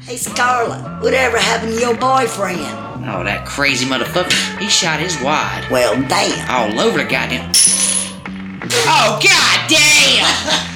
[0.00, 2.60] Hey, Scarlett, whatever happened to your boyfriend?
[3.06, 4.58] Oh, that crazy motherfucker.
[4.58, 5.70] He shot his wad.
[5.70, 6.50] Well, damn.
[6.50, 7.52] All over the goddamn.
[8.86, 10.70] Oh, god damn!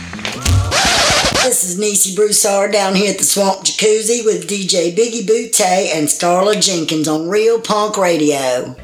[1.48, 6.10] This is Nisi Broussard down here at the Swamp Jacuzzi with DJ Biggie Bootay and
[6.10, 8.76] Scarlett Jenkins on Real Punk Radio.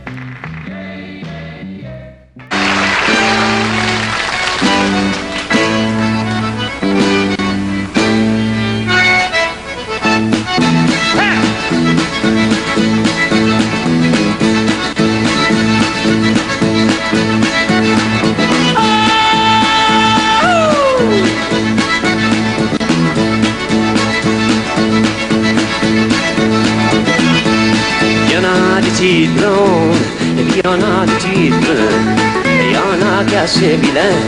[33.55, 34.21] Assez vilains.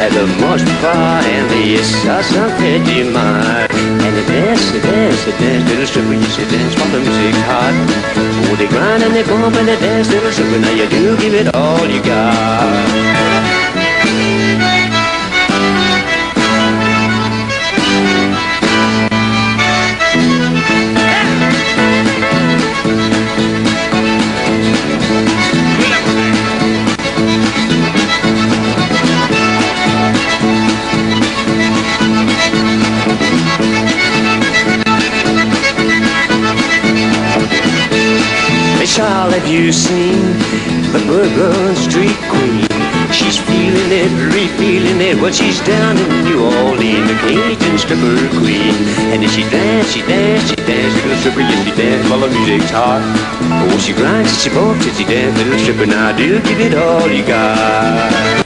[0.00, 3.68] Et le moi je peux pas aimer ça, ça fait du mal.
[3.68, 5.26] They dance, they dance,
[5.68, 7.74] little stripper, you say dance while the music hot.
[8.50, 11.34] Oh, they grind and they bump and they dance, little stripper, now you do give
[11.34, 13.31] it all you got.
[39.52, 40.16] You seen?
[40.92, 42.64] The Bourbon Street Queen?
[43.12, 48.72] She's feeling it, re-feeling it When she's down in New Orleans The Cajun stripper queen.
[49.12, 52.28] And then she dance, she dance, she dance Little stripper, yes, she dance while the
[52.28, 53.02] music's hot
[53.68, 57.24] Oh, she grinds, she bumps, she dance Little stripper, now do give it all you
[57.26, 58.41] got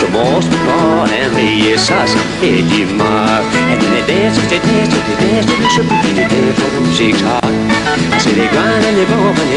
[0.00, 3.42] Comment je peux pas aimer ça, ça me fait du mal.
[3.70, 6.80] And then they dance, they dance, they dance, they dance, they dance, they dance, the
[6.80, 7.44] music's hot.
[7.44, 9.48] I say they grind and they bump and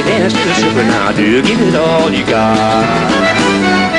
[3.94, 3.99] they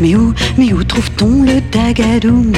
[0.00, 2.52] Mais où, mais où trouve-t-on le dagadoum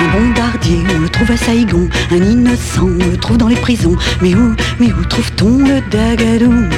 [0.00, 1.86] Un bombardier, on le trouve à Saïgon.
[2.10, 3.94] Un innocent, on le trouve dans les prisons.
[4.22, 6.70] Mais où, mais où trouve-t-on le dagadoum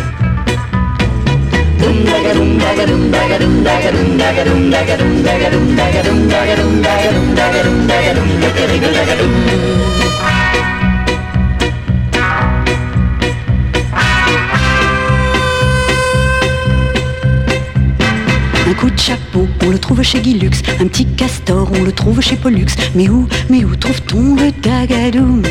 [19.04, 20.62] chapeau, on le trouve chez Guilux.
[20.80, 22.72] Un petit castor, on le trouve chez Pollux.
[22.94, 25.42] Mais où, mais où trouve-t-on le dagadoum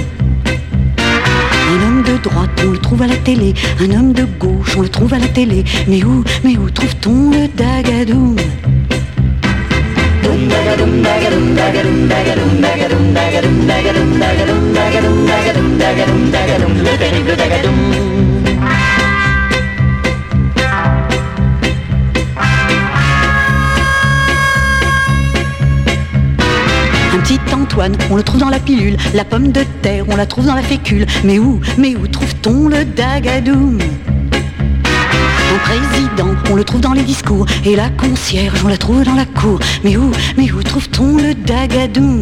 [0.97, 3.53] Un homme de droite, on le trouve à la télé.
[3.79, 5.63] Un homme de gauche, on le trouve à la télé.
[5.87, 8.37] Mais où, mais où trouve-t-on le dagadoum
[18.42, 18.42] Un
[28.11, 28.97] On le trouve dans la pilule.
[29.15, 31.07] La pomme de terre, on la trouve dans la fécule.
[31.23, 33.79] Mais où, mais où trouve-t-on le dagadoum
[35.53, 37.47] Un président, on le trouve dans les discours.
[37.65, 39.59] Et la concierge, on la trouve dans la cour.
[39.83, 42.21] Mais où, mais où trouve-t-on le dagadoum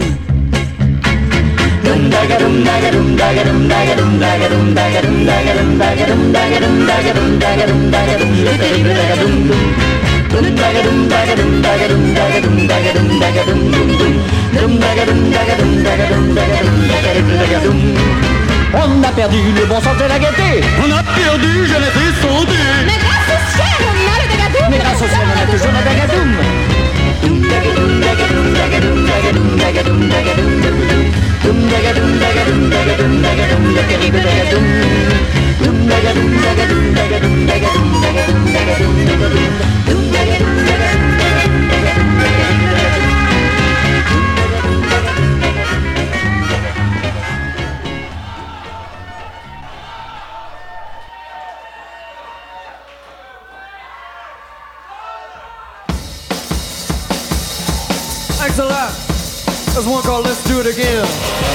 [18.73, 20.63] On a perdu le bon sens de la gaieté.
[20.79, 22.53] On a perdu, je l'ai fait sauter.
[22.85, 25.71] Mais grâce au ciel, on a le dagadoum Mais grâce au ciel, on a toujours
[25.71, 26.31] le dagadoum
[58.43, 58.91] Excellent
[59.73, 61.50] There's one called Let's Do It Again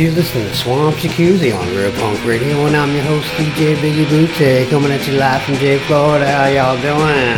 [0.00, 4.08] you listen to Swamp Jacuzzi on Real Punk Radio, and I'm your host, DJ Biggie
[4.08, 6.24] Butte, coming at you live from Jay, Florida.
[6.24, 7.36] How y'all doing?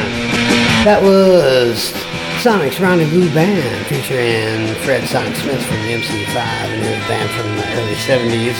[0.86, 1.90] That was
[2.38, 7.66] Sonic's Rendezvous Band featuring Fred Sonic Smith from the MC5 and his band from the
[7.82, 8.54] early 70s.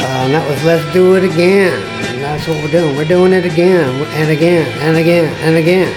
[0.00, 1.76] Uh, that was Let's Do It Again.
[2.14, 2.96] And that's what we're doing.
[2.96, 5.92] We're doing it again and again and again and again.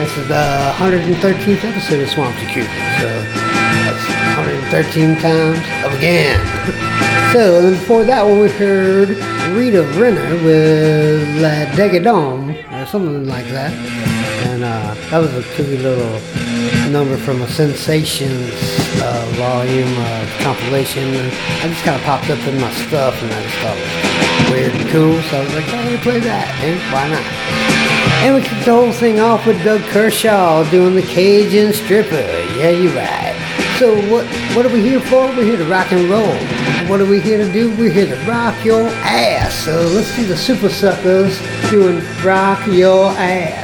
[0.00, 2.64] This is the 113th episode of Swamp Jacuzzi.
[2.96, 3.08] So
[3.84, 4.08] that's
[4.72, 7.32] 113 times again.
[7.32, 9.10] So, before that one, we heard
[9.54, 13.72] Rita Renner with La Degadome, or something like that.
[14.50, 16.20] And uh, that was a pretty little
[16.90, 18.50] number from a Sensations
[19.00, 21.14] uh, volume uh, compilation.
[21.14, 23.86] I just kind of popped up in my stuff, and I just thought it
[24.42, 25.22] was weird and cool.
[25.30, 27.24] So I was like, oh, hey, let me play that, and why not?
[28.26, 32.16] And we kicked the whole thing off with Doug Kershaw doing the Cajun stripper.
[32.58, 33.38] Yeah, you're right.
[33.78, 35.28] So what what are we here for?
[35.28, 36.34] We're here to rock and roll.
[36.88, 37.74] What are we here to do?
[37.76, 39.54] We're here to rock your ass.
[39.54, 41.40] So let's see the Supersuckers
[41.70, 43.61] doing Rock Your Ass.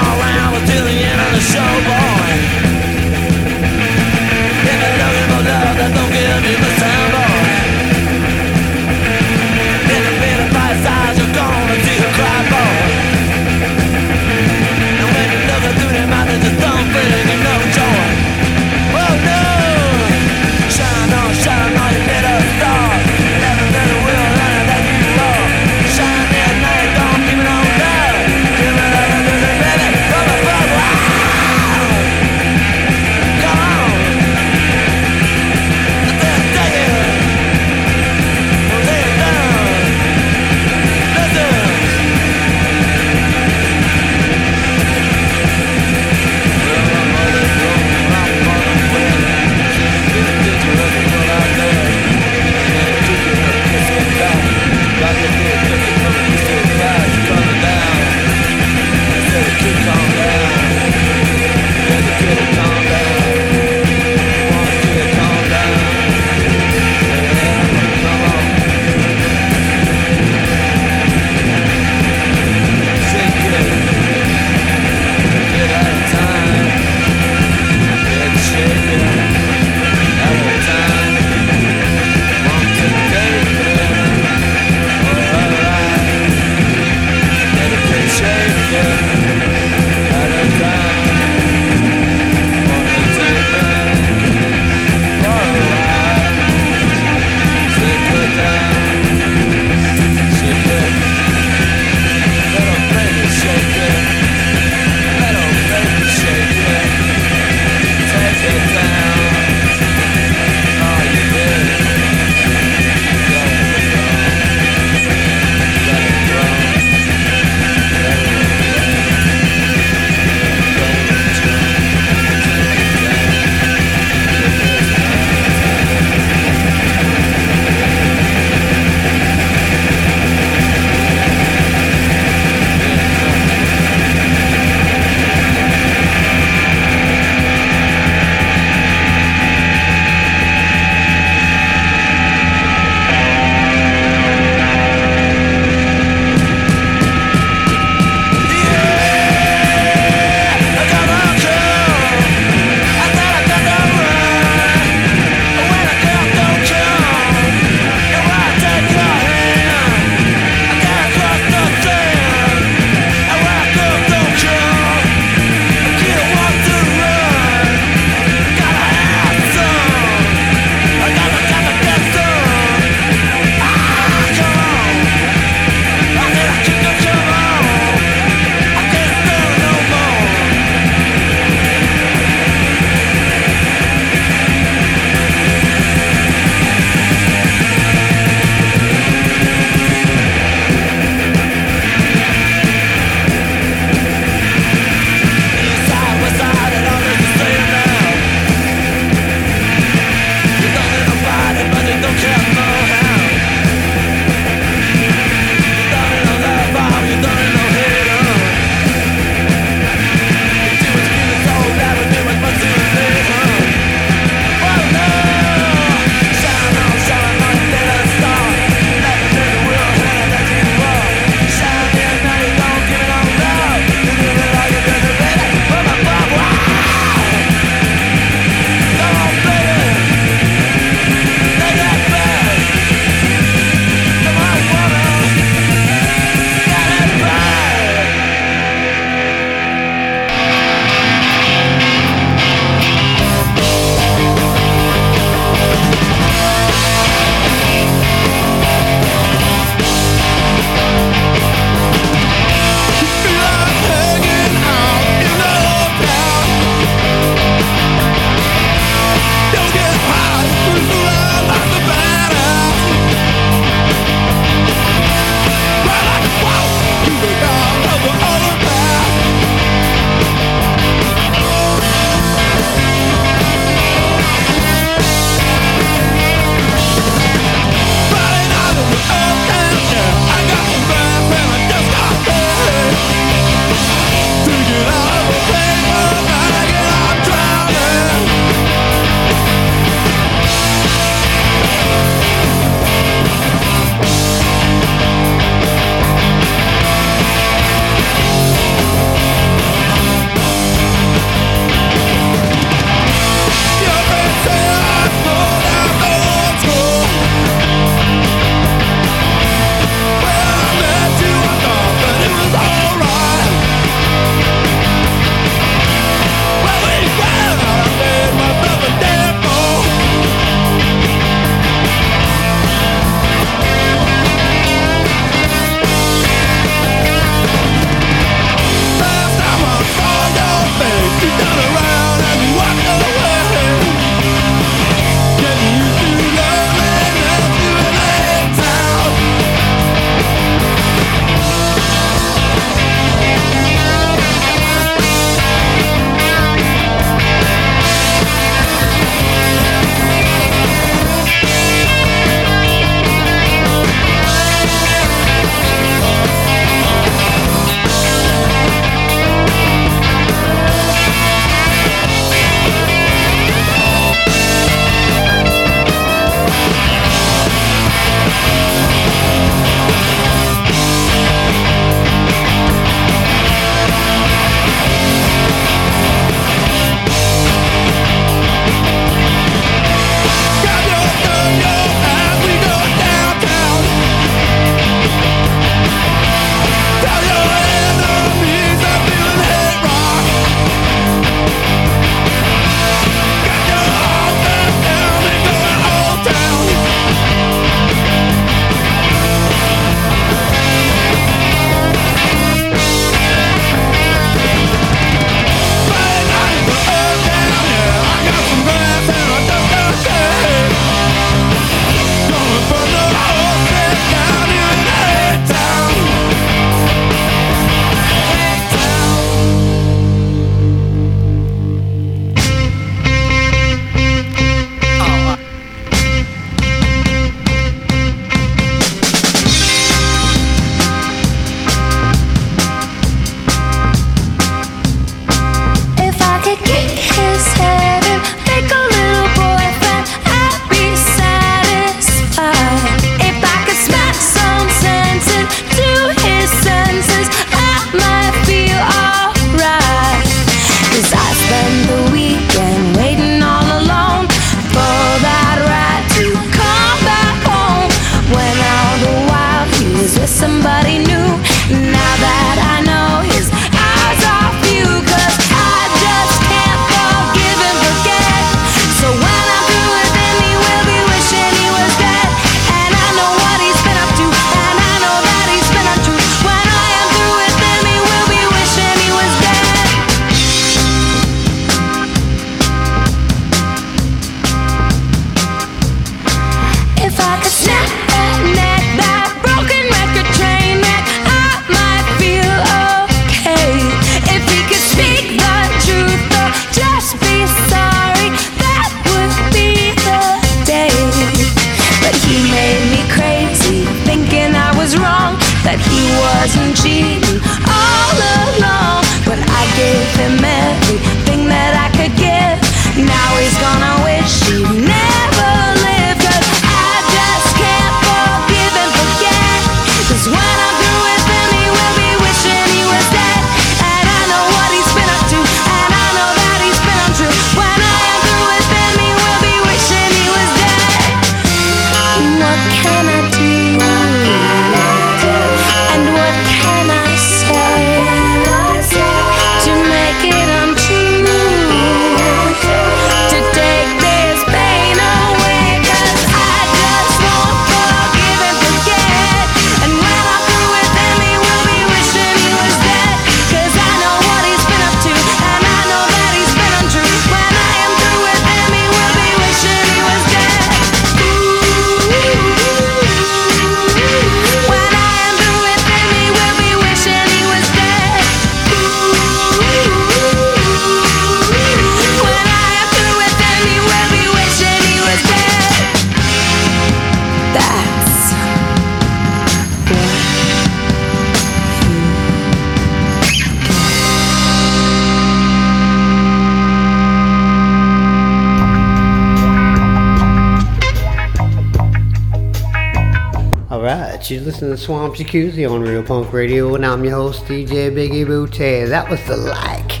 [594.54, 598.84] Listening to Swamp Jacuzzi on Real Punk Radio, and I'm your host, DJ Biggie Booty.
[598.84, 600.00] That was the like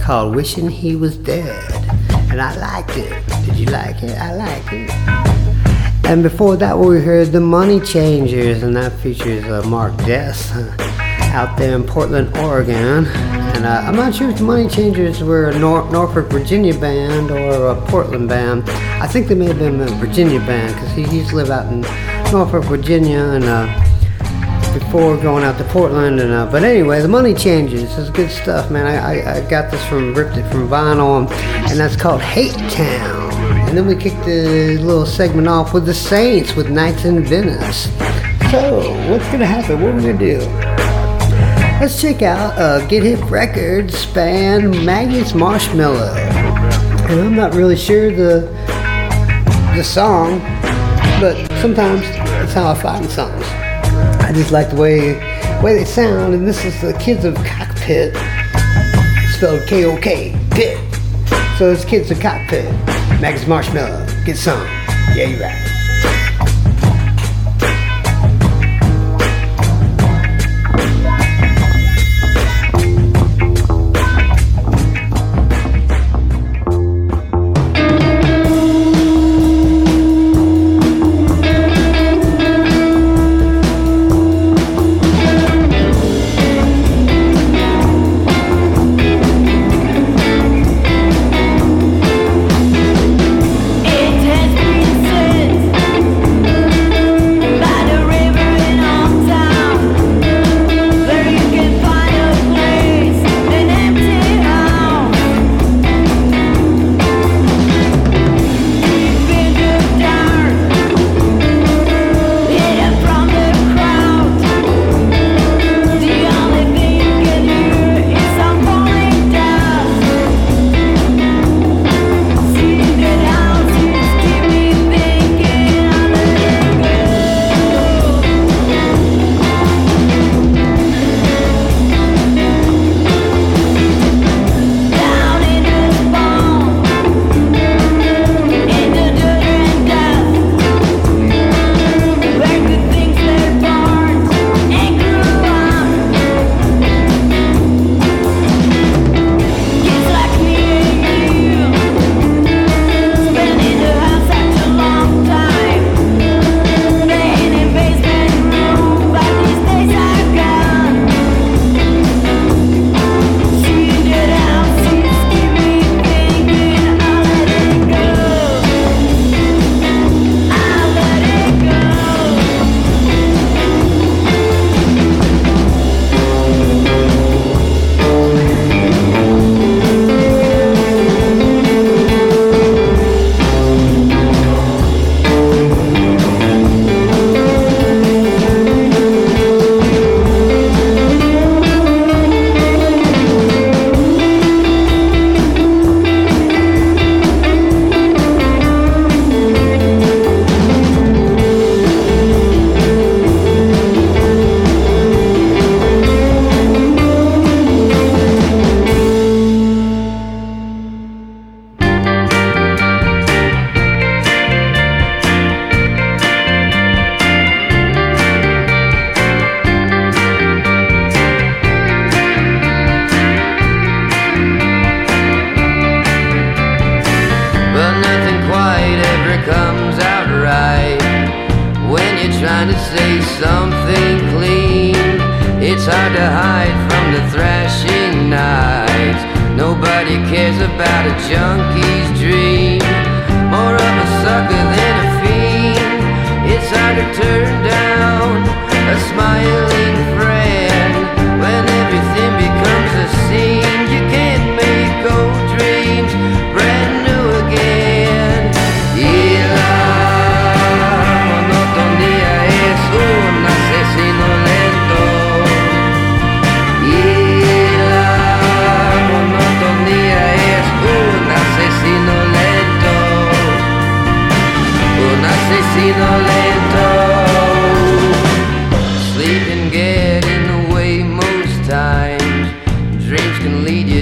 [0.00, 1.70] called Wishing He Was Dead,
[2.30, 3.26] and I liked it.
[3.44, 4.16] Did you like it?
[4.16, 4.90] I liked it.
[6.08, 10.74] And before that, we heard the Money Changers, and that features uh, Mark Dess uh,
[11.34, 13.04] out there in Portland, Oregon.
[13.04, 17.30] And uh, I'm not sure if the Money Changers were a Nor- Norfolk, Virginia band
[17.30, 18.66] or a Portland band.
[19.02, 21.70] I think they may have been a Virginia band because he used to live out
[21.70, 21.82] in
[22.34, 26.18] Norfolk, Virginia, and uh, before going out to Portland.
[26.18, 28.88] And uh, but anyway, the Money Changers is good stuff, man.
[28.88, 32.56] I, I, I got this from ripped it from vinyl, and, and that's called Hate
[32.72, 33.32] Town.
[33.68, 37.84] And then we kicked the little segment off with the Saints with Nights in Venice.
[38.50, 39.80] So what's gonna happen?
[39.80, 40.38] What are we gonna do?
[41.80, 46.16] Let's check out uh, Get Hip Records band Maggie's Marshmallow.
[46.16, 48.52] And I'm not really sure the
[49.76, 50.40] the song,
[51.20, 52.04] but sometimes
[52.44, 53.42] that's how I find songs.
[54.22, 55.14] I just like the way
[55.62, 58.14] way they sound, and this is the Kids of Cockpit,
[59.34, 60.78] spelled K-O-K, pit.
[61.56, 62.70] So it's Kids of Cockpit,
[63.18, 64.06] Max Marshmallow.
[64.26, 64.60] Get some.
[65.14, 65.73] Yeah, you're right.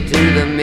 [0.08, 0.61] to the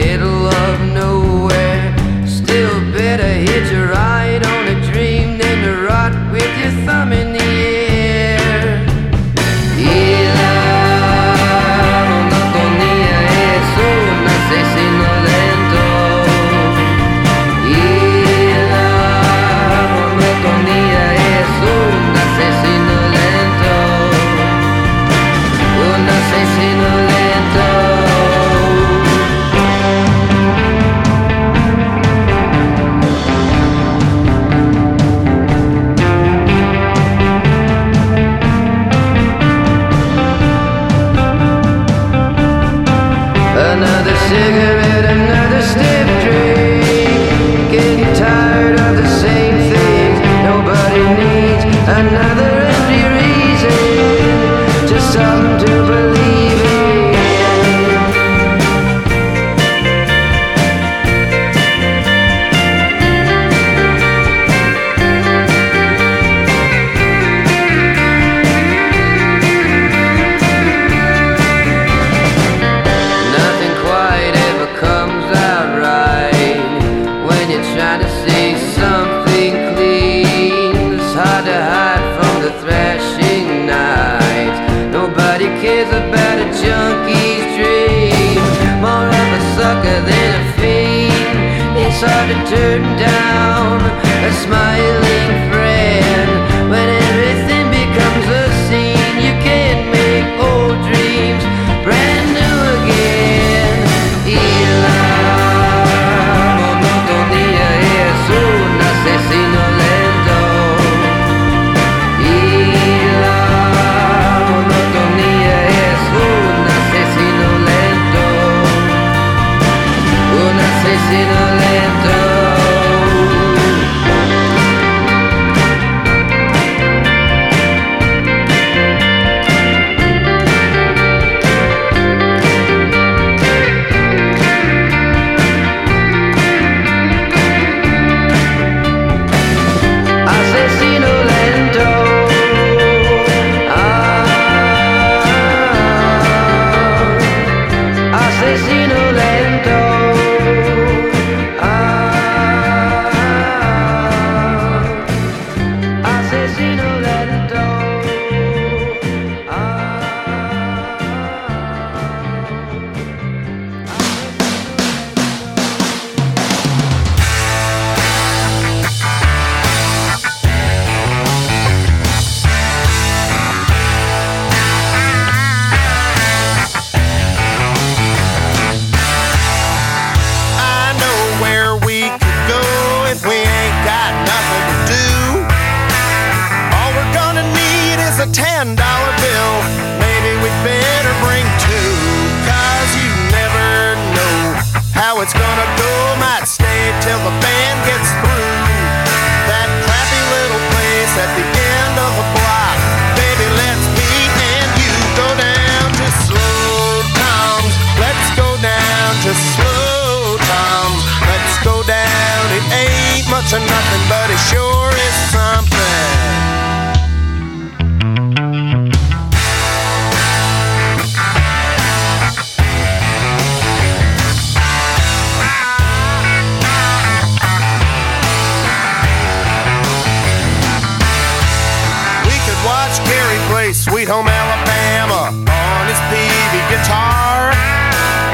[234.10, 237.54] home Alabama on his PV guitar.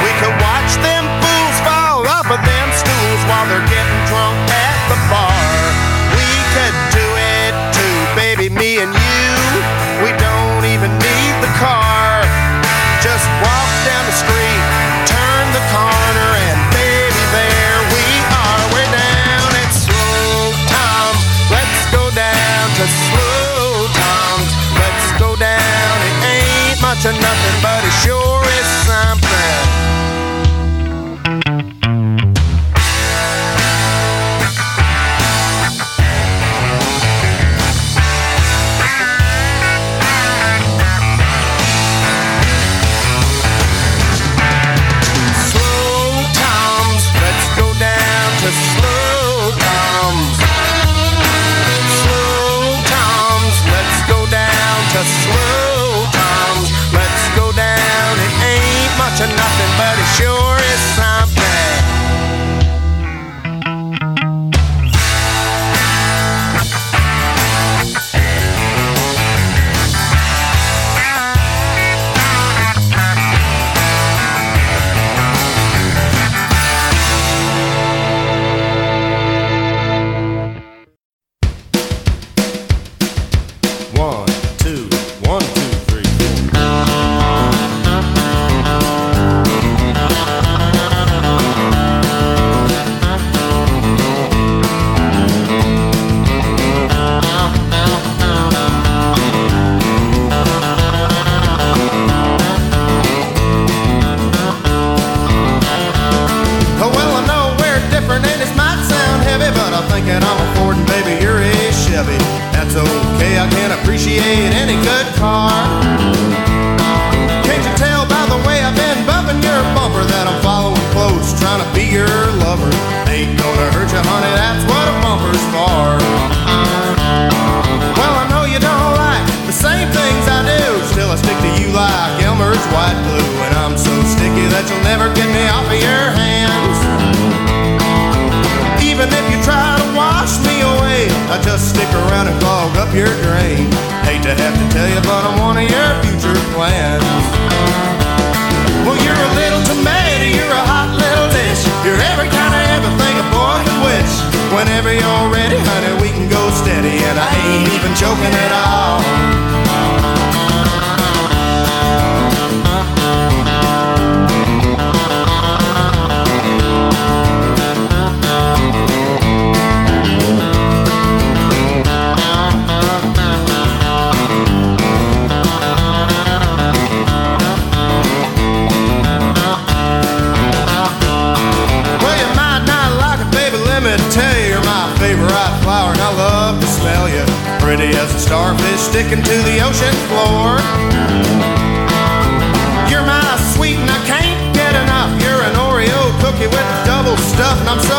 [0.01, 4.26] We could watch them fools fall off of them stools while they're getting drunk.
[27.03, 28.36] To nothing but a sure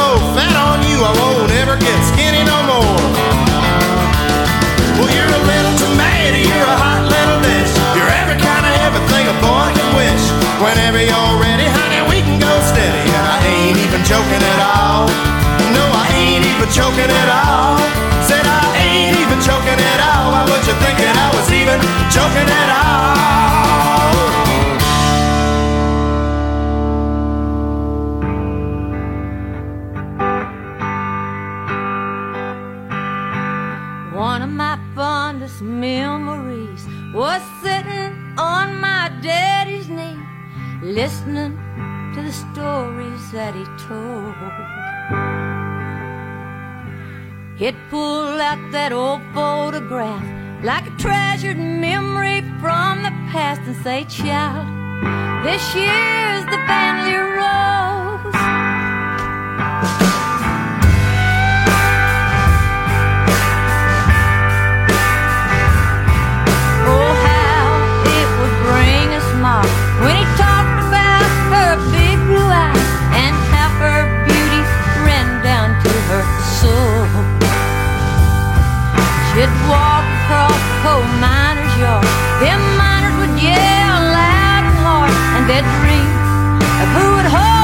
[0.07, 2.99] so fat on you I won't ever get skinny no more.
[4.95, 7.73] Well, you're a little tomato, you're a hot little dish.
[7.91, 10.23] You're every kind of everything a boy can wish.
[10.63, 13.03] Whenever you're ready, honey, we can go steady.
[13.03, 15.11] And I ain't even joking at all.
[15.75, 17.75] No, I ain't even joking at all.
[18.23, 20.31] Said I ain't even joking at all.
[20.31, 21.79] Why would you think that I was even
[22.15, 23.46] joking at all?
[40.97, 41.55] Listening
[42.15, 44.33] to the stories that he told.
[47.59, 50.25] He'd pull out that old photograph
[50.63, 54.65] like a treasured memory from the past and say, Child,
[55.45, 58.16] this year's the family Rose.
[76.68, 77.07] Soul.
[79.30, 82.07] She'd walk across the coal miner's yard.
[82.43, 86.11] Them miners would yell loud and hard, and they'd dream
[86.82, 87.56] of who would hold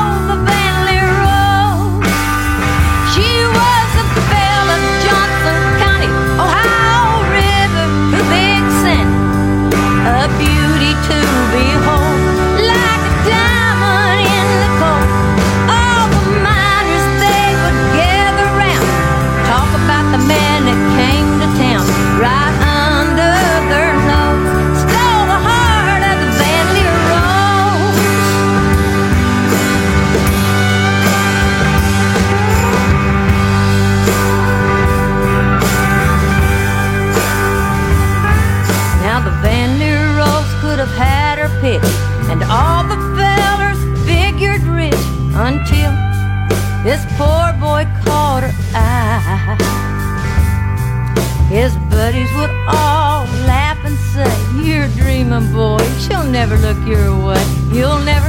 [55.33, 55.83] You're boy.
[55.97, 57.43] She'll never look your way.
[57.71, 58.27] You'll never,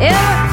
[0.00, 0.43] ever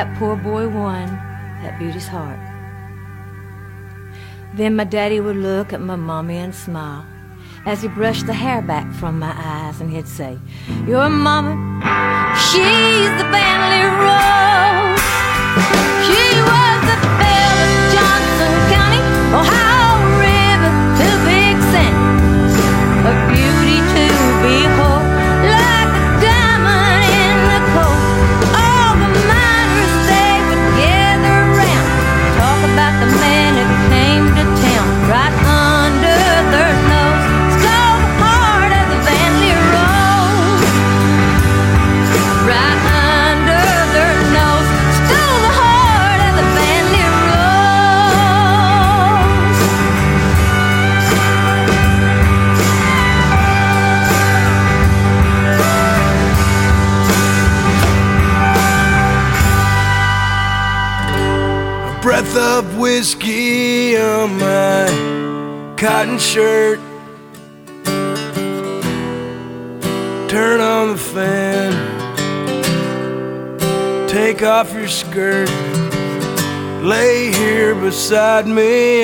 [0.00, 1.08] that poor boy won
[1.62, 2.40] that beauty's heart.
[4.54, 7.04] Then my daddy would look at my mommy and smile
[7.66, 10.38] as he brushed the hair back from my eyes, and he'd say,
[10.86, 11.52] "Your mama,
[12.46, 14.69] she's the family rose.
[78.10, 78.99] Beside me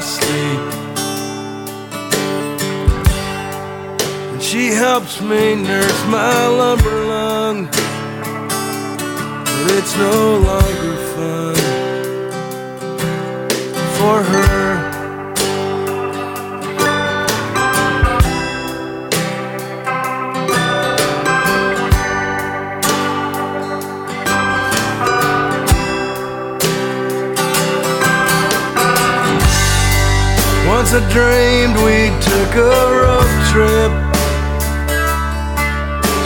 [0.00, 0.60] Sleep.
[4.32, 7.66] And she helps me nurse my lumber lung.
[9.44, 11.54] But it's no longer fun
[13.98, 14.51] for her.
[31.12, 33.92] Dreamed we took a road trip,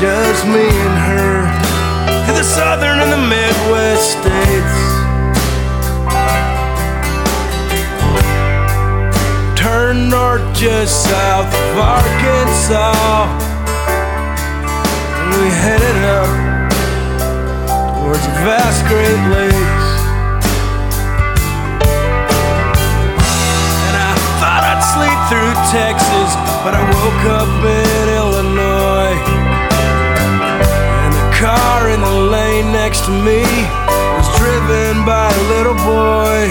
[0.00, 1.42] just me and her,
[2.24, 4.78] to the southern and the Midwest states.
[9.58, 13.26] Turn north just south of Arkansas,
[15.18, 16.30] and we headed up
[17.98, 19.75] towards the vast Great Lakes.
[25.28, 29.18] Through Texas, but I woke up in Illinois.
[31.02, 33.42] And the car in the lane next to me
[34.14, 36.46] was driven by a little boy.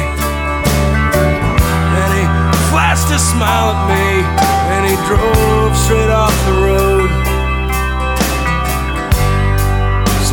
[1.95, 2.23] And he
[2.67, 4.27] flashed a smile at me,
[4.75, 7.09] and he drove straight off the road.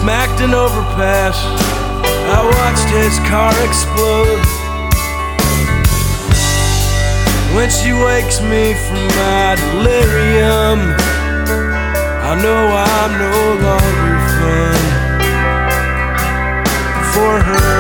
[0.03, 1.39] Smacked an overpass,
[2.27, 4.62] I watched his car explode.
[7.55, 10.81] When she wakes me from my delirium,
[12.31, 13.37] I know I'm no
[13.67, 14.81] longer fun
[17.13, 17.72] for her.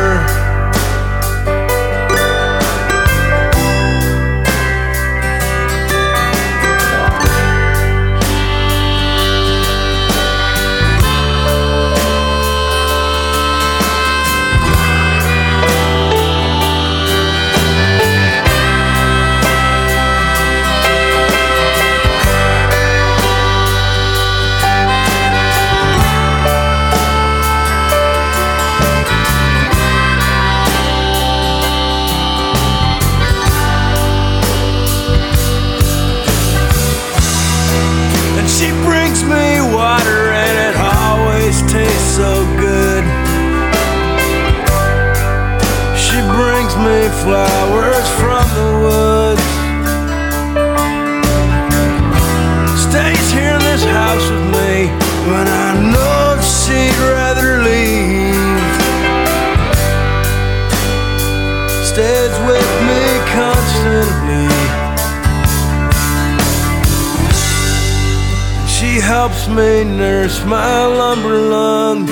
[69.62, 72.06] Nurse my lumber lung,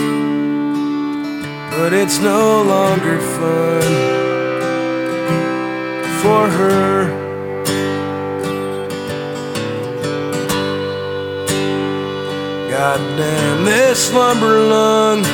[1.70, 3.82] but it's no longer fun
[6.22, 7.20] for her.
[12.70, 15.24] God damn this lumber lung.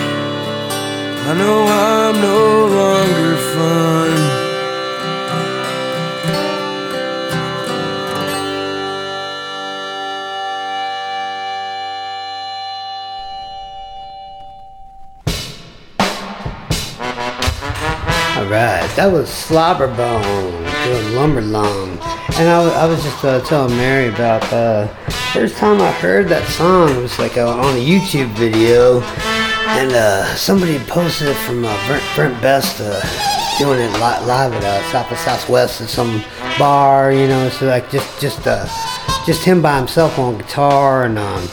[1.28, 4.05] I know I'm no longer fun.
[18.96, 21.90] That was Slobberbone doing Lumber Lung.
[22.38, 24.88] And I, I was just uh, telling Mary about uh,
[25.34, 29.02] first time I heard that song it was like uh, on a YouTube video,
[29.76, 32.98] and uh, somebody posted it from uh, Brent, Brent Best uh,
[33.58, 36.24] doing it li- live at uh, South by Southwest at some
[36.58, 37.50] bar, you know.
[37.50, 38.66] So like just just uh,
[39.26, 41.46] just him by himself on guitar and um,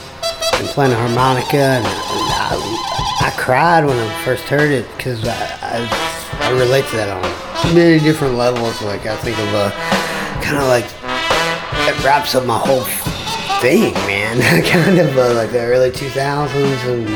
[0.56, 5.28] and playing a harmonica, and, and I, I cried when I first heard it because
[5.28, 7.33] I, I I relate to that on
[7.74, 8.82] many different levels.
[8.82, 9.72] Like I think of a
[10.42, 10.86] kind of like
[11.88, 12.84] it wraps up my whole
[13.62, 14.42] thing, man.
[14.66, 16.54] kind of uh, like the early 2000s
[16.92, 17.08] and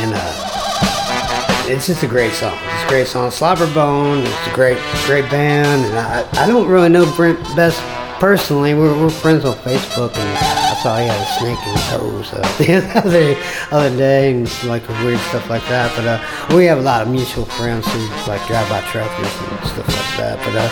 [0.00, 2.58] and uh, it's just a great song.
[2.74, 3.30] It's a great song.
[3.30, 4.24] Slobberbone.
[4.24, 7.80] It's a great great band, and I I don't really know Brent Best
[8.18, 8.74] personally.
[8.74, 10.47] We're, we're friends on Facebook, and
[10.82, 13.36] saw he had a snake in his hose uh, the other
[13.70, 15.94] other day and like weird stuff like that.
[15.96, 17.98] But uh, we have a lot of mutual friends who
[18.30, 20.38] like drive-by truckers and stuff like that.
[20.44, 20.70] But uh,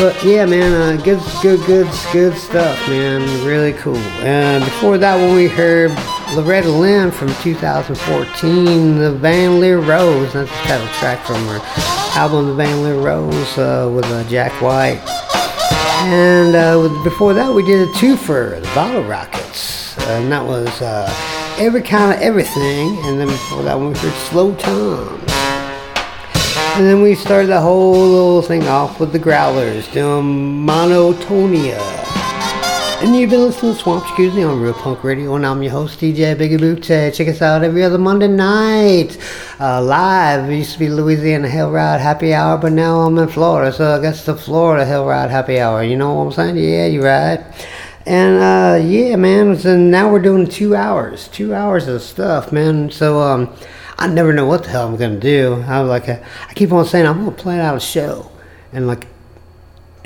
[0.00, 3.22] but yeah, man, uh, good good good good stuff, man.
[3.46, 3.96] Really cool.
[4.24, 5.90] And before that, when we heard
[6.34, 10.32] Loretta Lynn from 2014, the Van Lear Rose.
[10.32, 11.60] That's the title track from her
[12.18, 15.25] album, The Van Lear Rose, uh, with uh, Jack White.
[16.04, 19.98] And uh, before that, we did a twofer, the Bottle Rockets.
[20.06, 21.12] And that was uh,
[21.58, 22.96] every kind of everything.
[23.04, 25.32] And then before that, one, we heard Slow Times.
[26.76, 32.15] And then we started the whole little thing off with the Growlers doing Monotonia.
[32.98, 36.00] And you've been listening to Swamp Jacuzzi on Real Punk Radio, and I'm your host,
[36.00, 37.14] DJ Biggie Bootay.
[37.14, 39.18] Check us out every other Monday night,
[39.60, 40.48] uh, live.
[40.48, 43.94] It used to be Louisiana Hell Ride Happy Hour, but now I'm in Florida, so
[43.96, 45.82] I guess the Florida Hell Ride Happy Hour.
[45.84, 46.56] You know what I'm saying?
[46.56, 47.44] Yeah, you're right.
[48.06, 49.58] And uh, yeah, man.
[49.58, 52.90] So now we're doing two hours, two hours of stuff, man.
[52.90, 53.54] So um,
[53.98, 55.62] I never know what the hell I'm gonna do.
[55.68, 56.24] I'm like, I
[56.54, 58.32] keep on saying I'm gonna plan out a show,
[58.72, 59.06] and like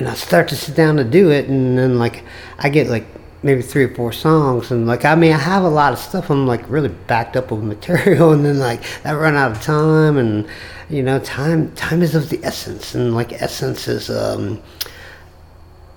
[0.01, 2.25] and I start to sit down to do it, and then like
[2.59, 3.07] I get like
[3.43, 6.31] maybe three or four songs, and like I mean I have a lot of stuff.
[6.31, 10.17] I'm like really backed up with material, and then like I run out of time,
[10.17, 10.49] and
[10.89, 14.61] you know time time is of the essence, and like essence is um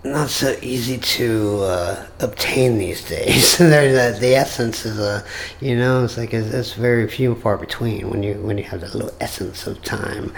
[0.03, 3.57] not so easy to uh, obtain these days.
[3.73, 5.23] The, essence is a,
[5.61, 8.63] you know, it's like it's, it's very few and far between when you when you
[8.65, 10.33] have that little essence of time,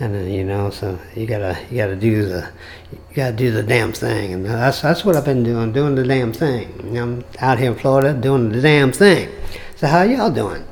[0.00, 2.50] and then, you know, so you gotta you gotta do the
[2.90, 6.04] you gotta do the damn thing, and that's that's what I've been doing, doing the
[6.04, 6.72] damn thing.
[6.84, 9.28] You know, I'm out here in Florida doing the damn thing.
[9.76, 10.64] So how y'all doing?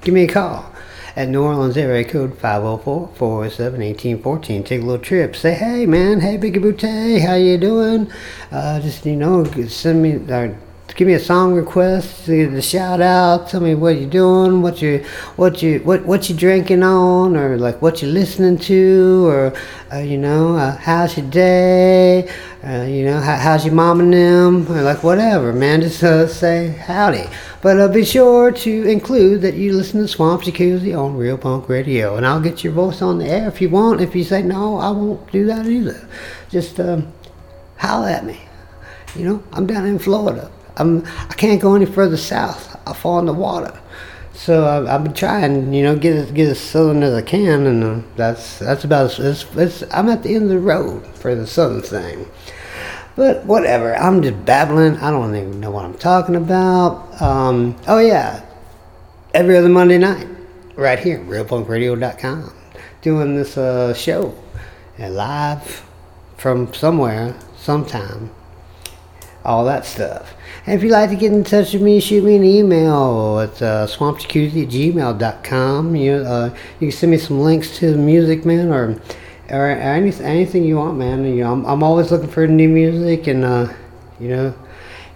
[0.00, 0.71] Give me a call
[1.16, 4.64] at New Orleans area code 504-407-1814.
[4.64, 5.34] Take a little trip.
[5.36, 8.10] Say, hey man, hey Biggie Boutte, how you doing?
[8.50, 10.56] Uh, just you know, send me or
[10.94, 15.04] give me a song request, the shout out, tell me what you're doing, what you
[15.36, 19.52] what you what what you drinking on, or like what you're listening to, or
[19.92, 22.28] uh, you know, uh, how's your day?
[22.64, 25.80] Uh, you know, how, how's your mom and them, or like whatever, man.
[25.80, 27.24] Just uh, say howdy.
[27.60, 31.68] But uh, be sure to include that you listen to Swamp Jacuzzi on Real Punk
[31.68, 34.00] Radio, and I'll get your voice on the air if you want.
[34.00, 36.08] If you say no, I won't do that either.
[36.50, 37.12] Just um,
[37.78, 38.40] holler at me.
[39.14, 40.50] You know, I'm down in Florida.
[40.76, 42.80] I'm I can't go any further south.
[42.86, 43.78] I fall in the water.
[44.34, 47.66] So I've, I've been trying, you know, get as get as southern as I can,
[47.66, 51.06] and uh, that's that's about as, it's, it's, I'm at the end of the road
[51.14, 52.28] for the southern thing.
[53.14, 54.96] But whatever, I'm just babbling.
[54.96, 57.20] I don't even know what I'm talking about.
[57.20, 58.42] Um, oh yeah,
[59.34, 60.26] every other Monday night,
[60.76, 62.54] right here, realpunkradio.com,
[63.02, 64.34] doing this uh, show,
[64.96, 65.84] and live
[66.38, 68.30] from somewhere, sometime,
[69.44, 70.34] all that stuff.
[70.64, 73.60] And if you'd like to get in touch with me, shoot me an email at
[73.60, 73.88] uh, at
[74.68, 75.96] gmail.com.
[75.96, 78.96] You, uh, you can send me some links to the music, man, or
[79.50, 81.24] or anything, anything you want, man.
[81.24, 83.72] You know, I'm, I'm always looking for new music, and uh,
[84.20, 84.54] you know,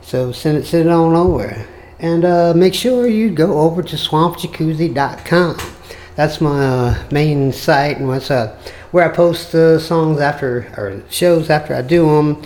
[0.02, 1.64] so send it send it on over,
[2.00, 5.58] and uh, make sure you go over to swampjacuzzi.com.
[6.16, 8.58] That's my uh, main site, and what's uh,
[8.90, 12.42] where I post uh, songs after or shows after I do them.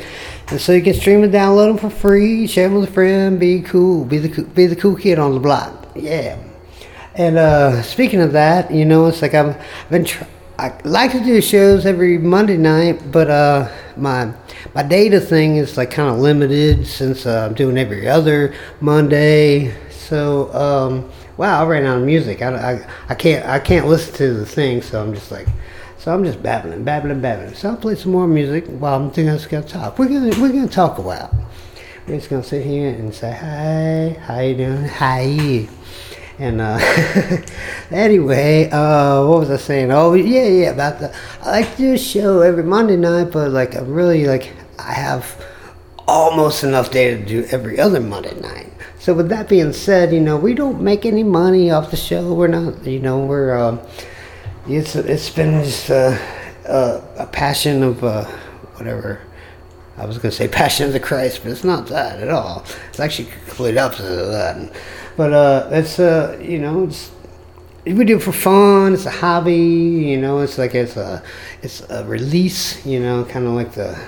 [0.51, 3.39] And so you can stream and download them for free, share them with a friend,
[3.39, 5.89] be cool, be the be the cool kid on the block.
[5.95, 6.37] Yeah.
[7.15, 10.05] And uh, speaking of that, you know, it's like I've been.
[10.05, 10.25] Tr-
[10.59, 14.33] I like to do shows every Monday night, but uh, my
[14.75, 19.73] my data thing is like kind of limited since uh, I'm doing every other Monday.
[19.91, 22.43] So um, wow, I ran out of music.
[22.43, 25.49] I, I, I can't I can't listen to the thing, so I'm just like.
[26.01, 27.53] So I'm just babbling, babbling, babbling.
[27.53, 29.99] So I'll play some more music while I'm thinking I'm gonna talk.
[29.99, 31.31] We're gonna we're gonna talk a while.
[32.09, 34.87] We're just gonna sit here and say hi, how you doing?
[34.87, 35.69] Hi.
[36.39, 36.79] And uh,
[37.91, 39.93] anyway, uh, what was I saying?
[39.93, 41.15] Oh yeah, yeah, about the.
[41.43, 44.95] I like to do a show every Monday night, but like I'm really like I
[44.95, 45.45] have
[46.09, 48.73] almost enough data to do every other Monday night.
[48.99, 52.33] So with that being said, you know we don't make any money off the show.
[52.33, 53.55] We're not, you know, we're.
[53.55, 53.87] Uh,
[54.77, 56.19] it's it's been just uh,
[56.67, 58.25] uh, a passion of uh,
[58.77, 59.21] whatever.
[59.97, 62.65] I was gonna say passion of the Christ, but it's not that at all.
[62.89, 64.73] It's actually complete opposite of that.
[65.17, 67.11] But uh, it's uh, you know, it's
[67.85, 68.95] we do it for fun.
[68.95, 69.57] It's a hobby.
[69.57, 71.23] You know, it's like it's a
[71.63, 72.85] it's a release.
[72.87, 73.99] You know, kind of like the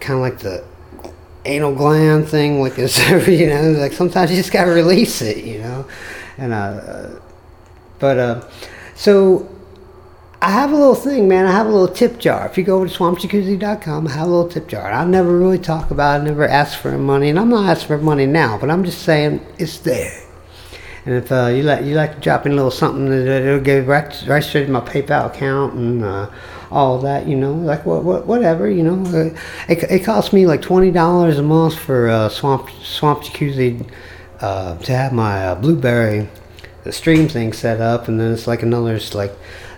[0.00, 0.64] kind of like the
[1.44, 2.60] anal gland thing.
[2.60, 5.44] Like it's you know, like sometimes you just gotta release it.
[5.44, 5.88] You know,
[6.36, 7.08] and uh,
[7.98, 8.48] but uh,
[8.98, 9.48] so
[10.42, 11.46] I have a little thing, man.
[11.46, 12.46] I have a little tip jar.
[12.46, 14.90] If you go over to swampjacuzzi.com, I have a little tip jar.
[14.90, 17.86] I never really talk about it, I never ask for money, and I'm not asking
[17.86, 20.24] for money now, but I'm just saying it's there.
[21.06, 24.24] And if uh, you like you like to drop in a little something, it'll right,
[24.26, 26.28] right straight to my PayPal account and uh,
[26.72, 29.04] all that, you know, like what, what whatever, you know.
[29.06, 29.34] Uh,
[29.68, 33.88] it, it costs me like twenty dollars a month for uh, Swamp Swamp Jacuzzi
[34.40, 36.28] uh, to have my uh, Blueberry
[36.88, 39.30] the stream thing set up, and then it's like another, it's like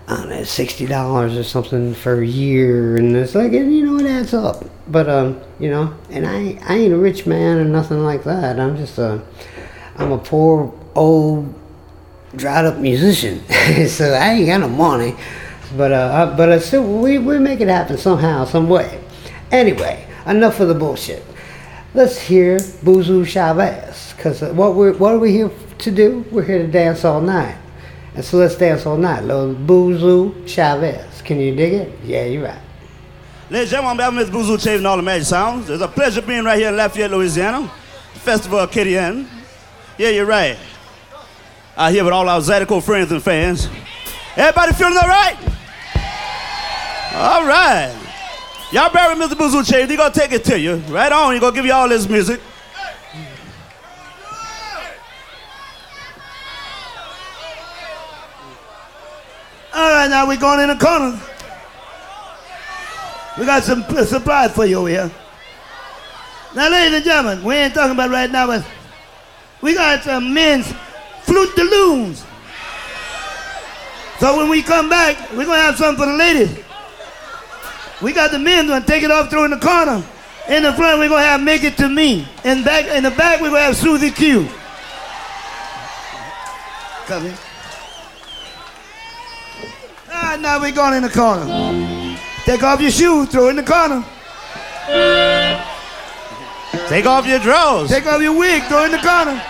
[0.06, 3.84] I don't know, sixty dollars or something for a year, and it's like and you
[3.84, 4.64] know it adds up.
[4.86, 8.60] But um, you know, and I I ain't a rich man or nothing like that.
[8.60, 9.20] I'm just a
[9.96, 11.52] I'm a poor old
[12.36, 13.40] dried up musician,
[13.88, 15.16] so I ain't got no money.
[15.76, 19.00] But uh, I- but uh, still we we make it happen somehow, some way.
[19.50, 21.24] Anyway, enough of the bullshit.
[21.92, 25.50] Let's hear Boozoo Chavez, cause uh, what we what are we here
[25.82, 26.24] to do?
[26.30, 27.56] We're here to dance all night.
[28.14, 29.24] And so let's dance all night.
[29.24, 31.22] Little Boozoo Chavez.
[31.22, 31.98] Can you dig it?
[32.04, 32.60] Yeah, you're right.
[33.50, 34.30] Ladies and gentlemen, I'm Mr.
[34.30, 35.70] Boozoo Chave and all the Magic Sounds.
[35.70, 37.70] It's a pleasure being right here in Lafayette, Louisiana.
[38.14, 39.24] Festival of Kitty Yeah,
[39.98, 40.58] you're right.
[41.76, 43.68] Out here with all our Zydeco friends and fans.
[44.36, 45.36] Everybody feeling all right?
[47.14, 47.96] All right.
[48.72, 49.34] Y'all with Mr.
[49.34, 49.90] Boozoo Chavez.
[49.90, 50.76] He gonna take it to you.
[50.88, 51.34] Right on.
[51.34, 52.40] He gonna give you all this music.
[59.80, 61.18] All right, now we're going in the corner.
[63.38, 65.10] We got some supplies for you over here.
[66.54, 68.62] Now, ladies and gentlemen, we ain't talking about right now, but
[69.62, 70.70] we got some men's
[71.22, 72.26] flute de loons.
[74.18, 76.62] So when we come back, we're gonna have something for the ladies.
[78.02, 80.04] We got the men gonna take it off through in the corner.
[80.50, 82.28] In the front, we're gonna have Make It To Me.
[82.44, 84.46] In back, in the back, we're gonna have Susie Q.
[87.06, 87.49] Come here.
[90.22, 91.46] Ah, now we're going in the corner.
[92.44, 94.04] Take off your shoes, throw it in the corner.
[96.88, 97.88] Take off your drawers.
[97.88, 99.40] Take off your wig, throw it in the corner.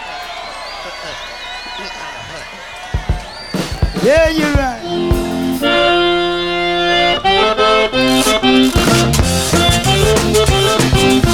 [4.02, 4.80] Yeah, you're right.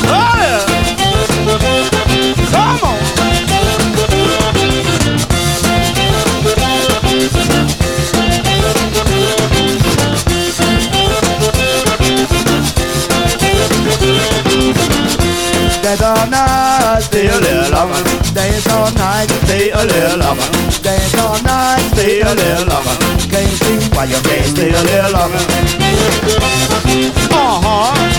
[0.09, 0.64] Oh, yeah.
[2.51, 3.05] Come on.
[15.97, 18.03] Dance all night, Stay a little longer.
[18.34, 20.42] dance all night, Stay a little longer.
[20.82, 21.80] dance all night.
[21.94, 22.97] Stay a little longer.
[23.30, 25.38] Can't see why you can't Stay a little longer.
[27.32, 28.16] Uh-huh.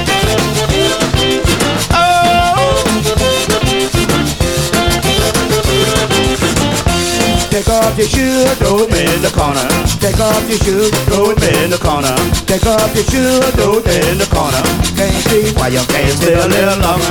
[7.58, 9.68] Take off your shoes, Throw it in the corner.
[9.98, 12.14] take off your shoes, Throw it in the corner.
[12.46, 13.50] take off your shoes.
[13.56, 14.62] Throw it in the corner.
[14.96, 17.10] Can't see why you can't Stay a little longer.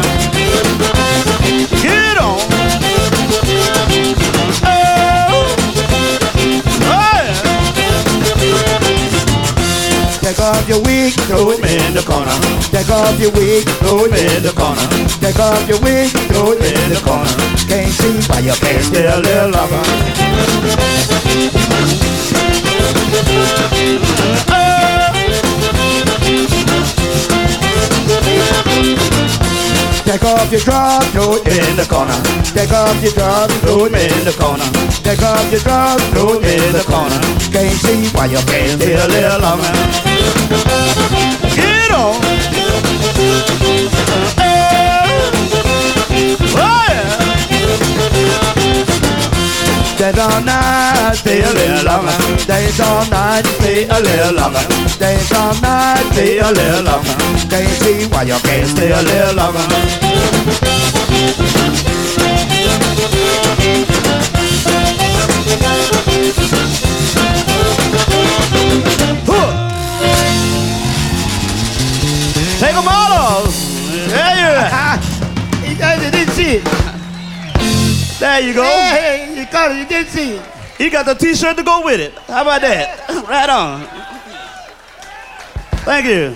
[1.83, 2.86] Get on.
[10.27, 12.35] Take off your wig, Throw it in the corner.
[12.74, 14.83] take off your wig, Throw it in the corner.
[15.22, 16.11] take off your wig.
[16.35, 17.31] Throw it in the corner.
[17.70, 19.87] Can't see why you can't Stay a little longer.
[30.03, 32.18] Take off your drawers, Throw it in the corner.
[32.51, 34.66] take off your drawers, Throw it in the corner.
[35.07, 36.03] take off your drawers.
[36.11, 37.20] Throw it in the corner.
[37.55, 40.16] Can't see why you can't Stay a little longer.
[41.99, 42.12] Oh.
[49.99, 52.12] Dance all night, Stay a little longer.
[52.47, 54.61] dance all night, Stay a little longer.
[54.99, 56.05] dance all night.
[56.12, 57.14] Stay a little longer.
[57.49, 59.87] Can't see why you can't Stay a little longer.
[72.59, 73.53] Take them all off.
[74.09, 76.65] There you He does it, didn't see it.
[78.19, 78.65] There you go.
[78.65, 80.43] Hey, you caught it, you didn't see it.
[80.79, 82.15] He got the t-shirt to go with it.
[82.27, 83.09] How about that?
[83.29, 83.87] right on.
[85.85, 86.35] Thank you.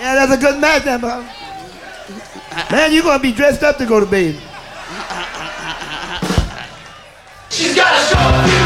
[0.00, 1.00] Yeah, that's a good match, man.
[1.00, 1.24] bro.
[2.70, 4.34] Man, you're gonna be dressed up to go to bed.
[7.50, 8.63] She's got a short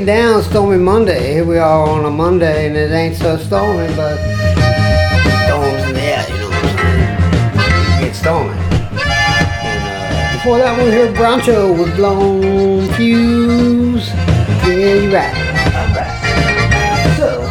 [0.00, 1.34] getting down Stormy Monday.
[1.34, 4.16] Here we are on a Monday and it ain't so stormy, but
[5.44, 8.08] storms in the air, you know?
[8.08, 8.50] It's stormy.
[8.50, 14.08] And uh, before that one, here, Broncho with Blown Fuse.
[14.08, 15.36] Yeah, you're right.
[17.18, 17.42] So,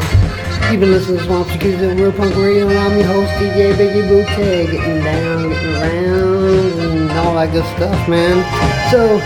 [0.71, 3.73] You've been listening to Swamp Security on Real Punk Radio, and I'm your host, DJ
[3.75, 8.43] Biggie Boutte, getting down, getting around, and all that good stuff, man.
[8.89, 9.19] So,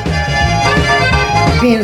[1.62, 1.84] being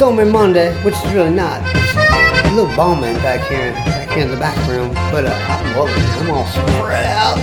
[0.00, 4.30] Stormy Monday, which is really not, it's a little bombing back here, back here in
[4.30, 5.92] the back room, but uh, I'm it.
[6.16, 7.36] I'm all spread out.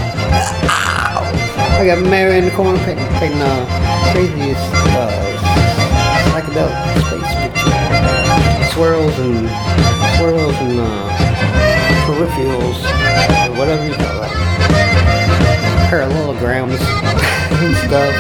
[1.78, 4.58] I got Mary in the corner painting, painting uh, craziest
[4.98, 5.06] uh,
[6.34, 6.74] psychedelic
[7.06, 8.74] space picture.
[8.74, 9.46] Swirls and
[10.18, 11.14] swirls and uh,
[12.10, 12.82] peripherals,
[13.46, 14.32] or whatever you call it.
[15.94, 16.82] Parallelograms
[17.62, 18.18] and stuff.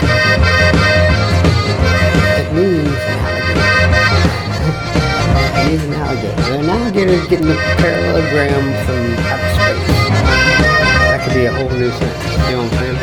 [2.38, 3.36] It means
[4.77, 6.41] it means an alligator.
[6.53, 9.87] An alligator is getting a parallelogram from outer space.
[11.07, 12.15] That could be a whole new thing.
[12.47, 12.99] You know what I'm saying?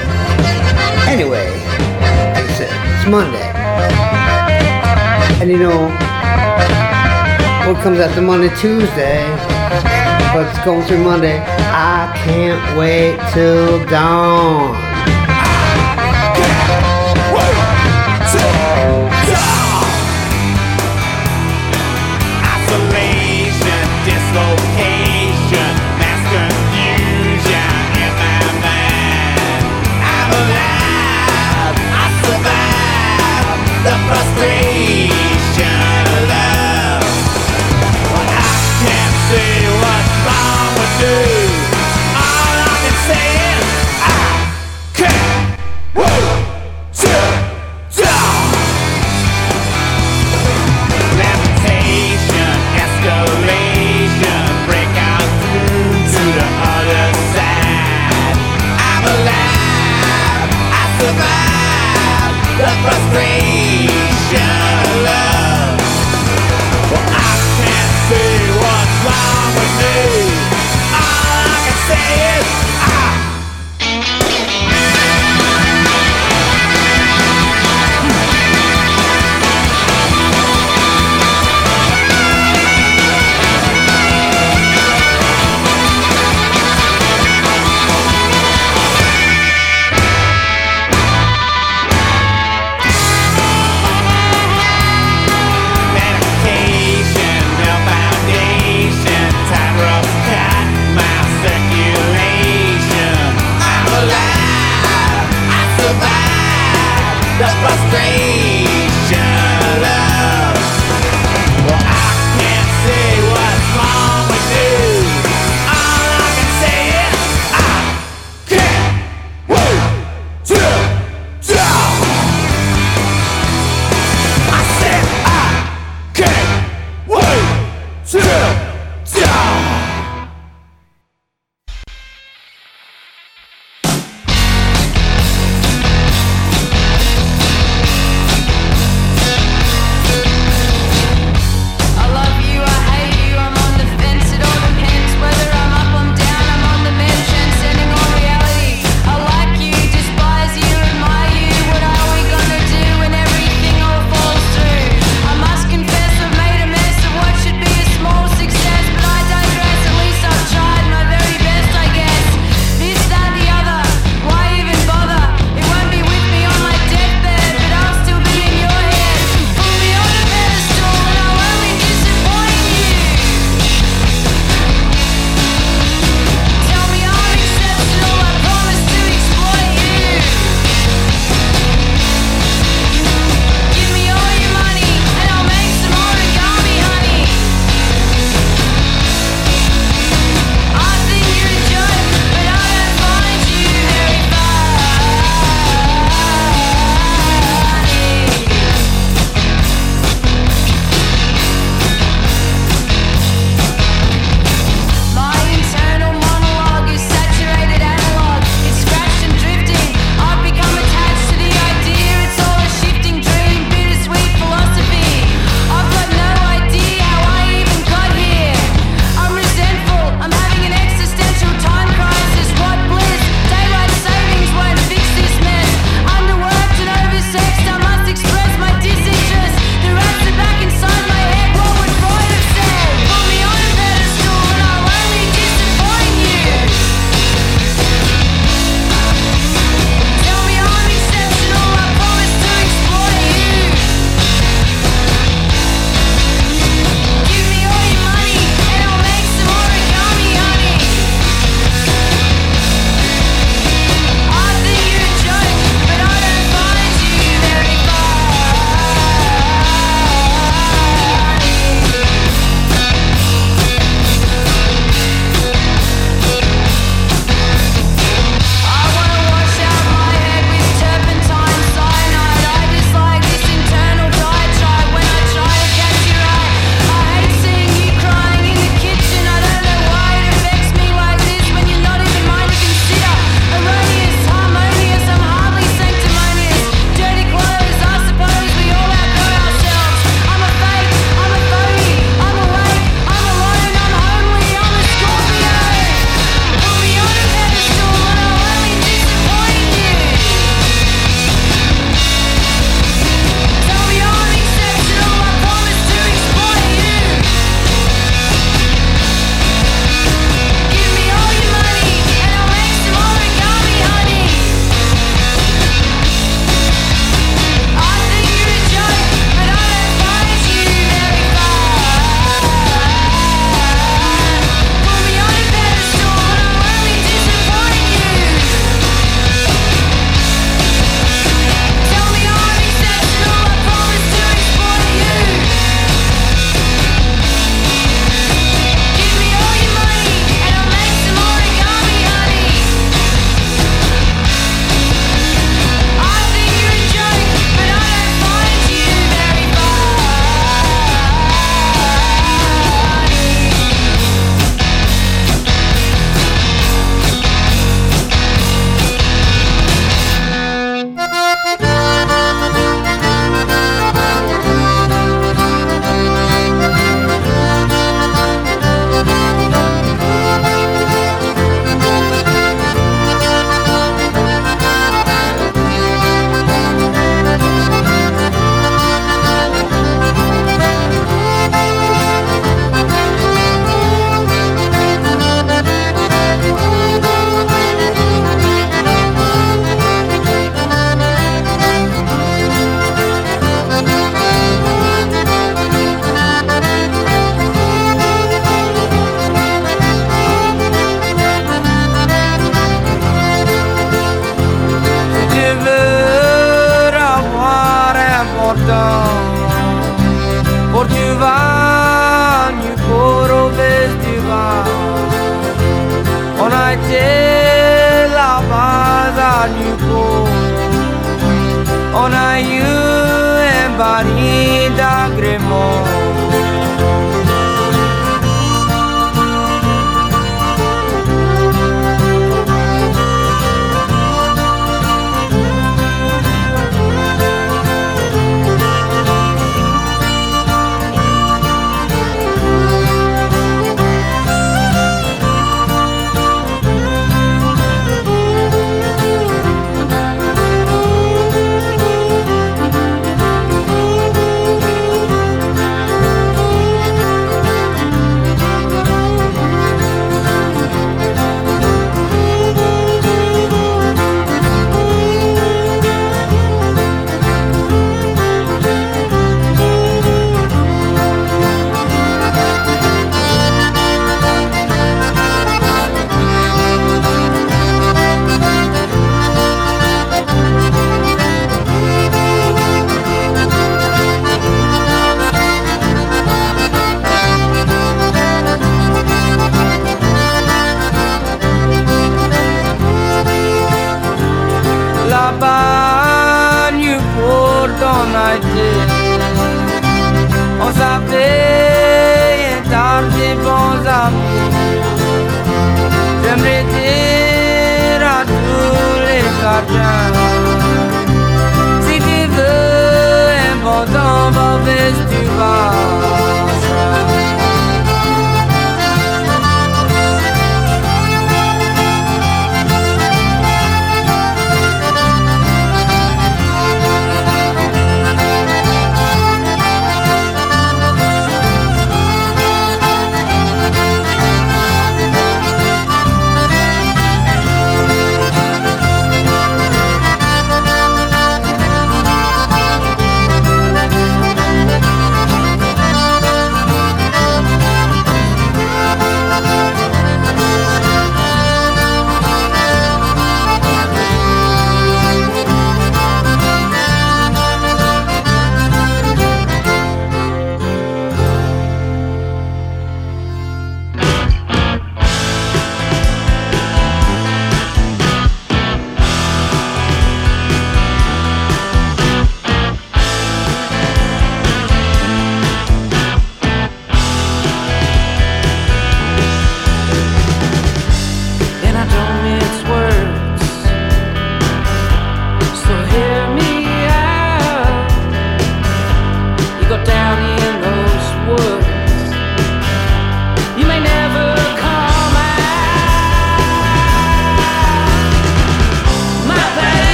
[1.09, 1.47] Anyway,
[2.35, 3.49] like I said, it's Monday.
[5.41, 5.89] And you know,
[7.67, 9.25] what comes after Monday, Tuesday,
[10.33, 11.39] but it's going through Monday.
[11.71, 14.75] I can't wait till dawn.
[18.25, 19.04] Isolation,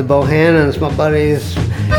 [0.00, 1.54] the Bohannons, my buddies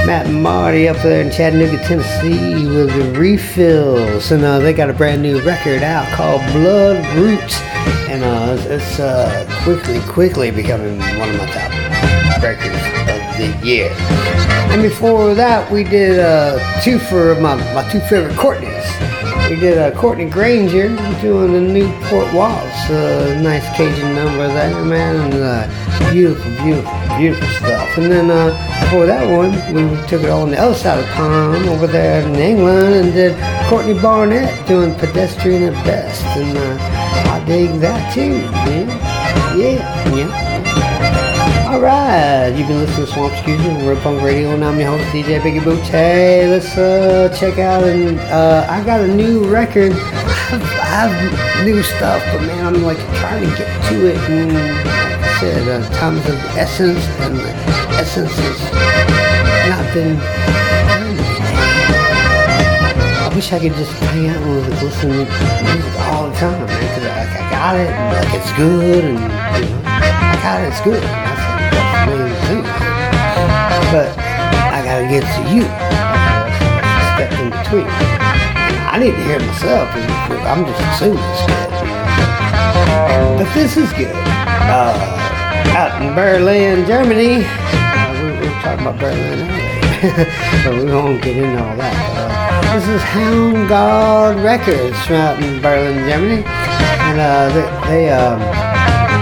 [0.07, 4.31] Matt and Marty up there in Chattanooga, Tennessee with the refills.
[4.31, 7.61] And uh, they got a brand new record out called Blood Roots.
[8.09, 11.71] And uh, it's, it's uh, quickly, quickly becoming one of my top
[12.41, 13.91] records of the year.
[14.71, 18.81] And before that, we did uh, two for my, my two favorite Courtneys.
[19.51, 20.87] We did uh, Courtney Granger
[21.21, 22.89] doing the Newport Waltz.
[22.89, 25.33] Uh, nice Cajun number there, man.
[25.33, 27.97] And uh, beautiful, beautiful, beautiful stuff.
[27.97, 28.49] And then uh,
[28.81, 32.27] before that one, we took it all on the other side of pond over there
[32.27, 33.35] in England and did
[33.69, 36.23] Courtney Barnett doing Pedestrian at Best.
[36.37, 38.39] And uh, I dig that too.
[38.69, 40.51] Yeah, yeah, yeah.
[41.71, 44.89] All right, you've been listening to Swamp Excuse on Real Punk Radio, and I'm your
[44.89, 45.87] host DJ Biggie Boots.
[45.87, 49.93] Hey, let's uh, check out and uh, I got a new record.
[50.51, 54.17] I've, new stuff, but man, I'm like trying to get to it.
[54.29, 55.10] And I
[55.41, 57.49] said, uh, of essence, and the
[57.97, 58.61] essence has
[59.73, 60.15] not been.
[63.17, 65.25] I wish I could just hang out with it, listen to
[65.65, 66.93] music all the time, man.
[66.93, 70.67] Cause I, I got it, and like it's good, and you know, I got it,
[70.69, 71.01] it's good.
[71.01, 71.41] That's,
[72.05, 72.61] the main thing.
[73.89, 74.13] But
[74.69, 75.65] I gotta get to you.
[77.17, 77.89] Step in between.
[77.89, 79.89] I need to hear myself.
[79.89, 81.69] because I'm just assuming good.
[83.41, 84.13] But this is good.
[84.13, 85.20] Uh,
[85.69, 87.43] out in Berlin, Germany.
[87.45, 89.51] Uh, we, we were talking about Berlin
[90.65, 91.93] but we won't get into all that.
[92.17, 98.09] Uh, this is Hound Gawd Records from out in Berlin, Germany, and uh, they, they
[98.09, 98.41] um,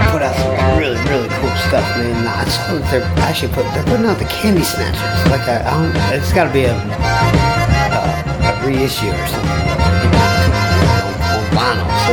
[0.08, 1.84] put out some really, really cool stuff.
[1.84, 5.30] I saw that they're actually put they're putting out the Candy Snatchers.
[5.30, 9.69] Like a, I don't, it's got to be a, a, reissue or something.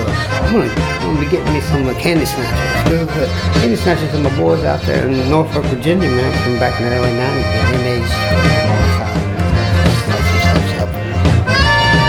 [0.05, 3.29] I'm gonna, I'm gonna be getting me some uh, Candy Snatchers.
[3.61, 6.95] Candy Snatchers are my boys out there in Norfolk, Virginia, man, from back in the
[6.95, 7.17] early '90s.
[7.17, 7.71] Man.
[7.71, 8.03] They made
[8.67, 9.17] all the time.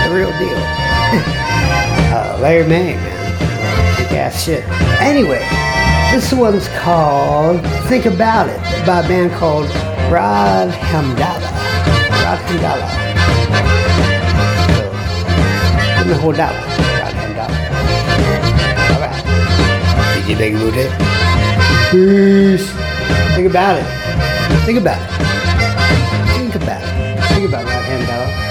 [0.09, 0.57] The real deal.
[2.13, 3.97] uh, Larry May, man.
[3.97, 4.63] Kick ass shit.
[5.01, 5.43] Anyway,
[6.13, 9.65] this one's called Think About It by a band called
[10.11, 11.59] Rod Hamdallah.
[12.23, 13.09] Rod.
[14.75, 14.91] So,
[15.97, 16.68] give me whole dollar.
[18.23, 18.95] Rod Hamdallah.
[18.95, 20.25] Alright.
[20.25, 20.87] DJ Big Booty.
[21.91, 22.67] Peace.
[23.35, 23.87] Think about it.
[24.65, 25.09] Think about it.
[26.37, 27.23] Think about it.
[27.33, 28.48] Think about Rod Hamdallah.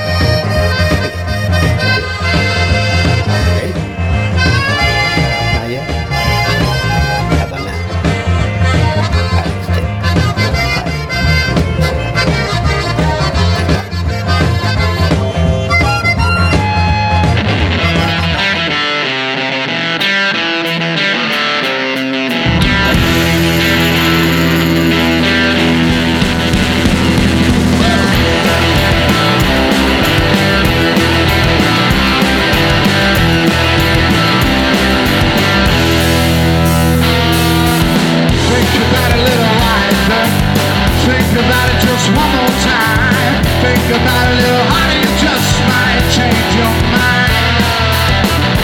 [42.15, 43.35] One more time.
[43.61, 44.67] Think about a little
[44.97, 47.57] it just might change your mind.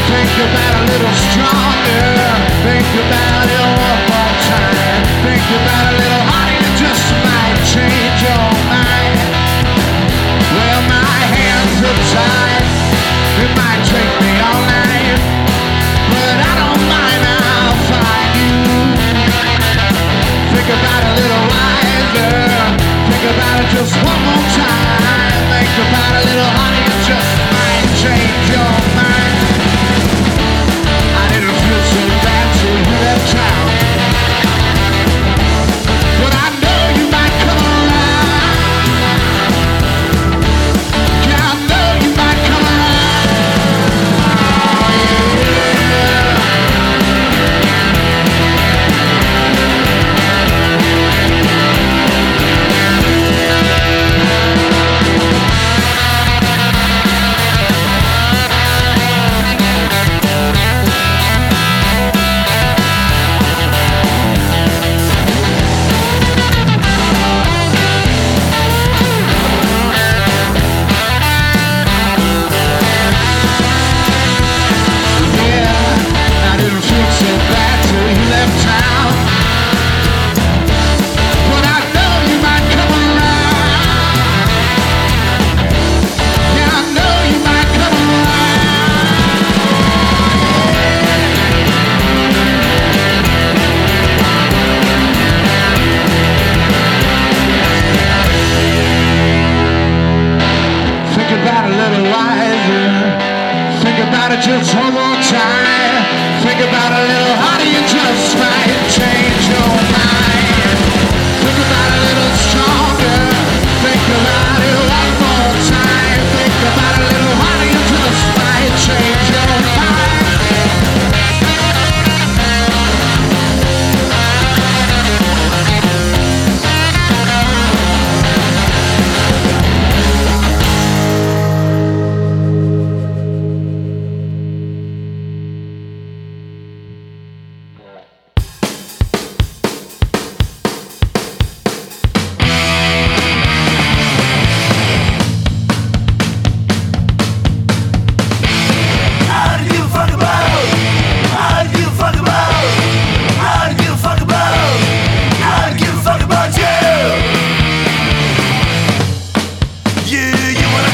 [0.08, 2.08] Think about a little stronger.
[2.64, 5.00] Think about it one more time.
[5.24, 6.24] Think about little
[6.80, 9.14] just might change your mind.
[10.54, 12.64] Well, my hands are tied.
[13.44, 15.18] It might take me all night,
[16.12, 17.22] but I don't mind.
[17.28, 18.56] I'll find you.
[20.54, 21.43] Think about a little
[23.70, 25.44] just one more time.
[26.14, 26.51] A little
[27.06, 29.36] just might change your mind.
[31.14, 33.64] I didn't feel so bad till you.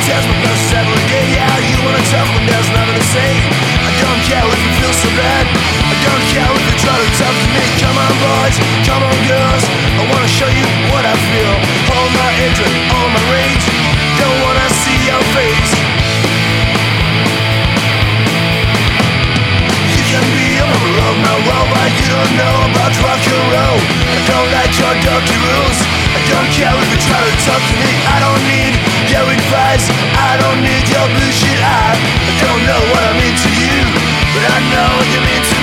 [0.07, 3.31] test my best every day Yeah, you wanna tell when there's nothing to say?
[3.85, 5.45] I don't care if you feel so bad.
[5.85, 7.65] I don't care if you try to talk to me.
[7.83, 8.57] Come on boys,
[8.87, 9.65] come on girls.
[10.01, 11.55] I wanna show you what I feel.
[11.93, 13.67] All my hatred, all my rage.
[14.21, 15.80] Don't wanna see your face.
[21.25, 23.79] a rover, you don't know about rock and roll.
[23.81, 25.79] I don't like your dirty rules.
[26.17, 27.93] I don't care if you try to talk to me.
[28.09, 28.75] I don't need
[29.11, 29.85] your advice.
[30.31, 33.83] I don't need your bullshit I, I don't know what I mean to you
[34.31, 35.60] But I know what you mean to me.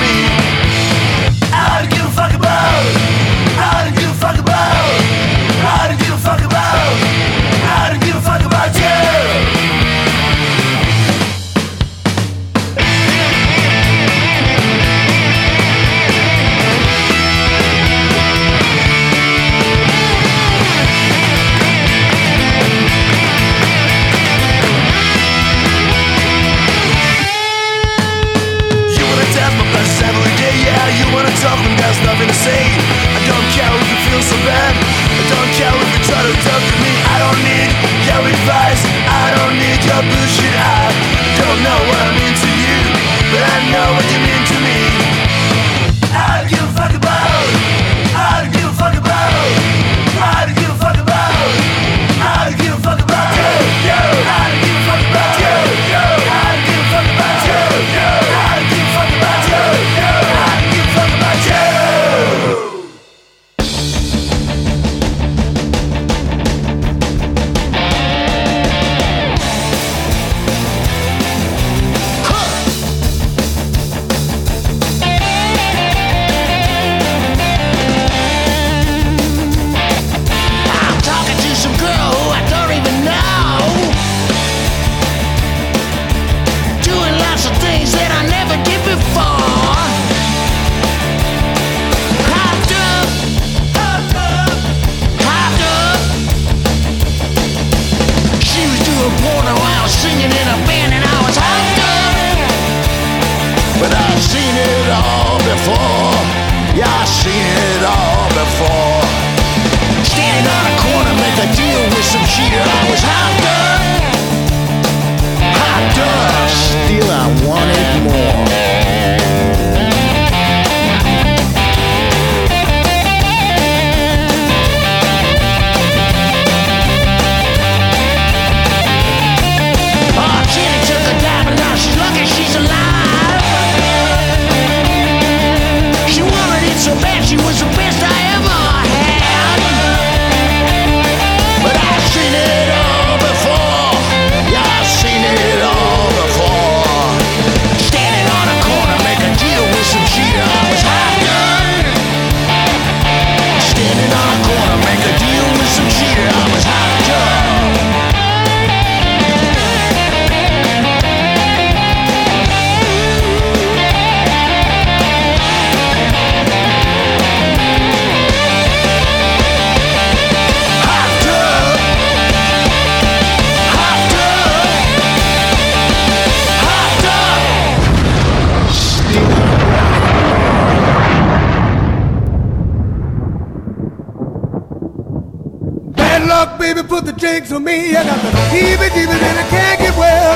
[186.28, 187.96] luck, baby, put the jinx on me.
[187.96, 190.36] I got the heebie jeebies and I can't get well.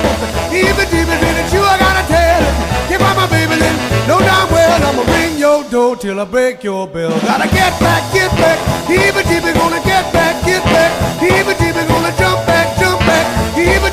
[0.49, 2.41] Heebie jeebies and it's you I gotta tell.
[2.89, 3.76] Give out my baby, then
[4.07, 4.80] no doubt well.
[4.88, 7.11] I'ma ring your door till I break your bell.
[7.22, 8.57] Gotta get back, get back.
[8.88, 10.91] Heebie jeebies gonna get back, get back.
[11.19, 13.27] Heebie jeebies gonna jump back, jump back.
[13.53, 13.90] Heebie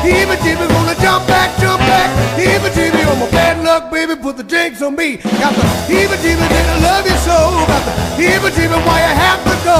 [0.00, 2.08] Heebie jeebie, gonna jump back, jump back.
[2.40, 5.16] Heebie jeebie, oh my bad luck, baby, put the jinx on me.
[5.16, 7.36] Got the heebie jeebie, that I love you so.
[7.68, 9.78] Got the heebie jeebie, why you have to go?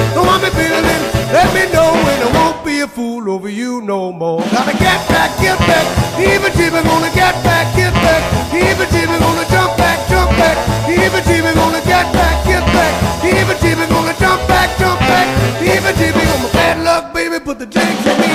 [0.00, 0.84] If you want me feeling,
[1.28, 4.40] let me know, and I won't be a fool over you no more.
[4.48, 5.84] Gotta get back, get back.
[6.16, 8.22] Heebie jeebie, gonna get back, get back.
[8.48, 10.56] Heebie jeebie, gonna jump back, jump back.
[10.88, 12.92] Heebie jeebie, gonna get back, get back.
[13.20, 15.28] Heebie jeebie, gonna jump back, jump back.
[15.60, 18.26] Heebie jeebie, oh my bad luck, baby put the drinks on me.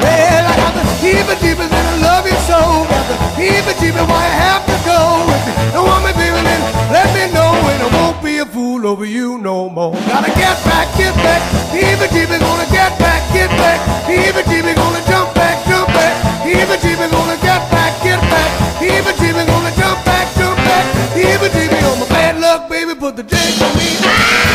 [0.00, 2.88] Well, I got the heebie-jeebies and I love you so.
[2.88, 5.28] Got the heebie-jeebies, why I have to go?
[5.28, 8.46] If you don't want me feeling it, let me know, and I won't be a
[8.46, 9.92] fool over you no more.
[10.06, 11.42] Gotta get back, get back.
[11.70, 13.80] Heebie-jeebies gonna get back, get back.
[14.08, 15.33] Heebie-jeebies gonna jump
[16.54, 16.68] back.
[16.68, 18.50] Heebie-jeebies gonna get back, get back.
[18.78, 20.84] Heebie-jeebies gonna jump back, jump back.
[22.08, 24.53] Bad luck, baby, put the drink on me.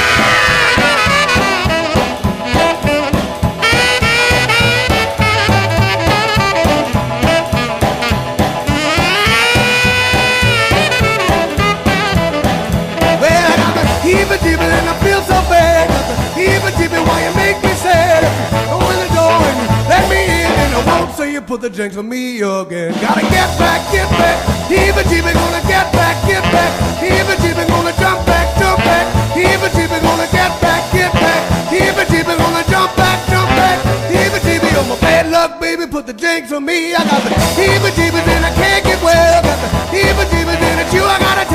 [21.50, 22.94] Put the drinks on me again.
[23.02, 24.38] Gotta get back, get back.
[24.70, 26.70] Heebie-jeebies gonna get back, get back.
[27.02, 29.10] Heebie-jeebies gonna jump back, jump back.
[29.34, 31.42] Heebie-jeebies gonna get back, get back.
[31.74, 33.82] Heebie-jeebies gonna jump back, jump back.
[34.14, 36.94] Heebie-jeebies on oh, my bad luck, baby, put the drinks on me.
[36.94, 39.34] I got the heebie-jeebies and I can't get well.
[39.34, 41.49] I Got the heebie-jeebies and it's you I gotta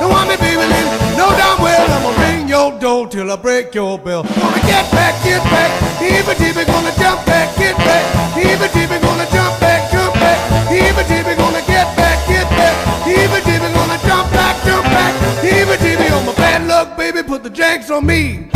[0.00, 0.88] Don't want me, live.
[1.16, 4.22] No damn well, I'ma ring your door till I break your bell.
[4.22, 5.70] Gonna get back, get back.
[5.98, 8.04] Heebie-jeebies gonna jump back, get back.
[8.34, 10.38] Heebie-jeebies gonna jump back, jump back.
[10.68, 12.74] Heebie-jeebies gonna get back, get back.
[13.06, 15.12] Heebie-jeebies gonna jump back, jump back.
[15.42, 18.48] Heebie-jeebies on oh, my bad luck, baby, put the drinks on me.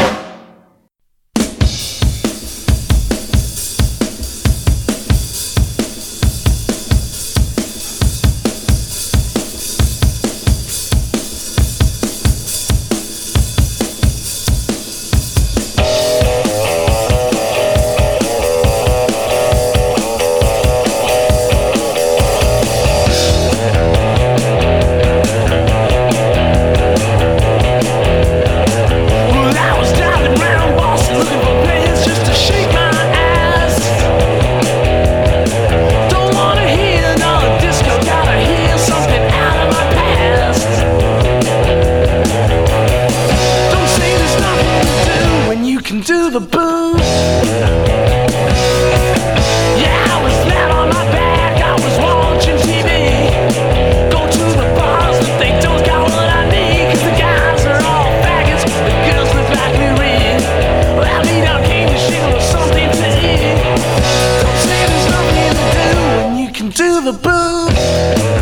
[67.86, 68.35] Booze.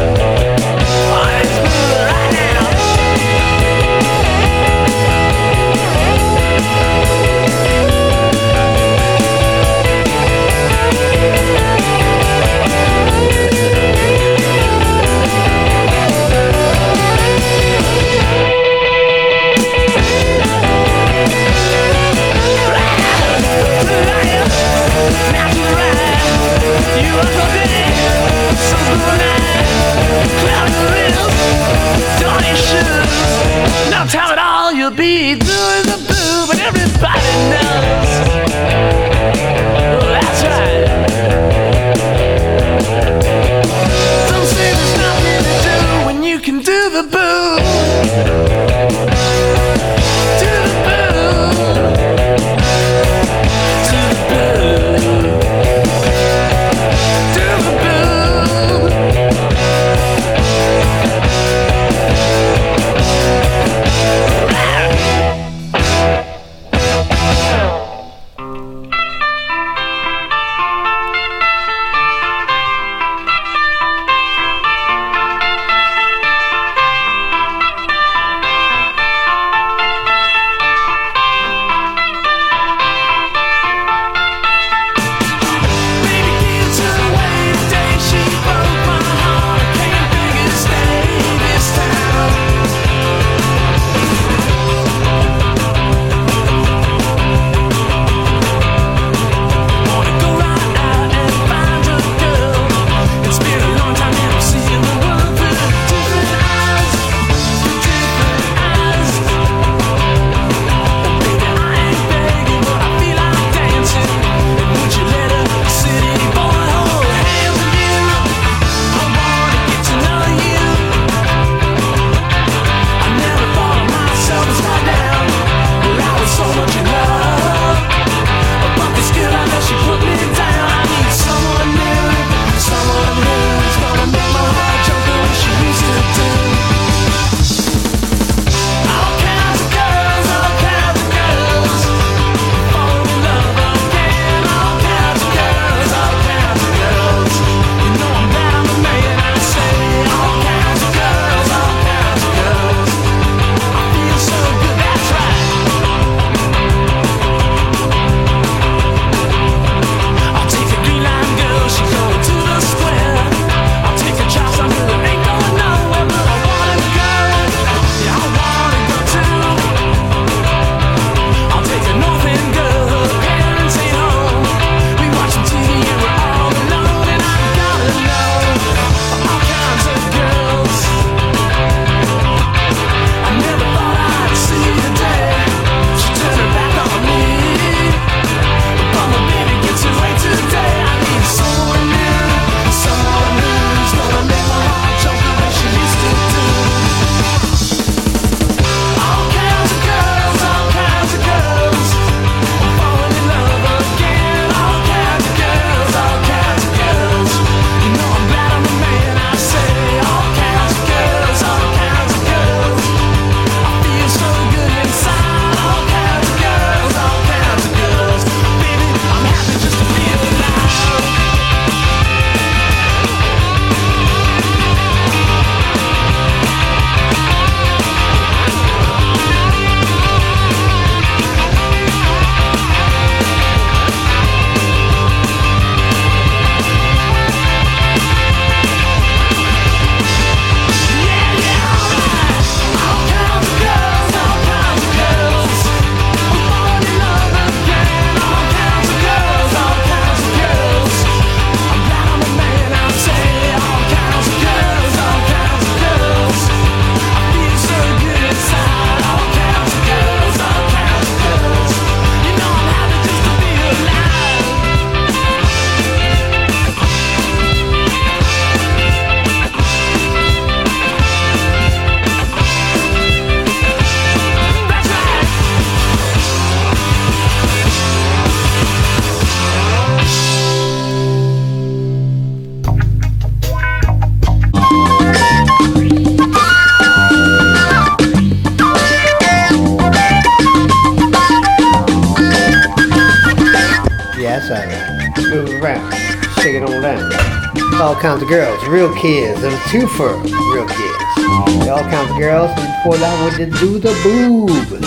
[299.71, 301.15] Two for real kids.
[301.17, 302.51] They all of girls.
[302.57, 304.85] And before that, we did do the boob.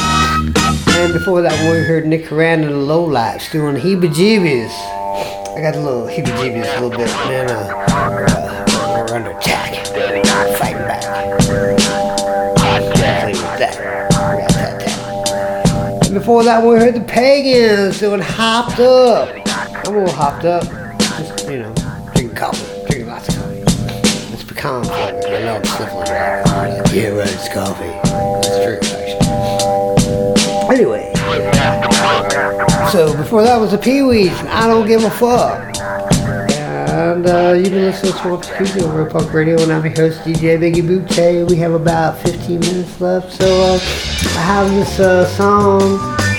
[0.96, 4.72] And before that, we heard Nick Curran and the Low Lowlifes doing heebie-jeebies.
[5.56, 7.50] I got a little heebie-jeebies a little bit, man.
[7.50, 9.88] Uh, uh, we're under attack.
[10.58, 11.02] Fighting back.
[13.58, 13.76] That.
[16.06, 19.30] And before that, we heard the Pagans doing hopped up.
[19.48, 20.64] I'm a little hopped up.
[27.58, 27.86] Coffee.
[28.46, 29.18] It's true, actually.
[30.76, 31.12] Anyway.
[32.92, 35.76] So before that was the Peawees, and I don't give a fuck.
[36.92, 40.20] And uh, you've been listening to Swamp over at Punk Radio, and I'm your host,
[40.20, 41.50] DJ Biggie Boutte.
[41.50, 43.80] We have about 15 minutes left, so uh,
[44.38, 45.82] I have this uh, song,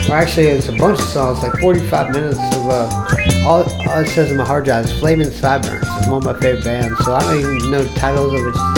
[0.09, 4.07] or actually it's a bunch of songs, like 45 minutes of, uh, all, all it
[4.07, 5.83] says in my hard drive is Flaming Sideburns.
[5.83, 8.55] It's one of my favorite bands, so I don't even know the titles of it,
[8.55, 8.78] just like some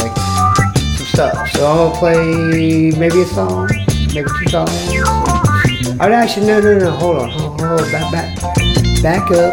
[1.21, 1.51] stuff.
[1.53, 3.69] So gonna play maybe a song,
[4.15, 4.71] maybe two songs.
[6.01, 8.37] I'd actually, no, no, no, hold on, hold, hold, back, back,
[9.03, 9.53] back up.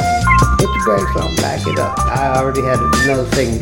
[0.59, 1.99] Put the brakes on, back it up.
[1.99, 3.59] I already had another thing.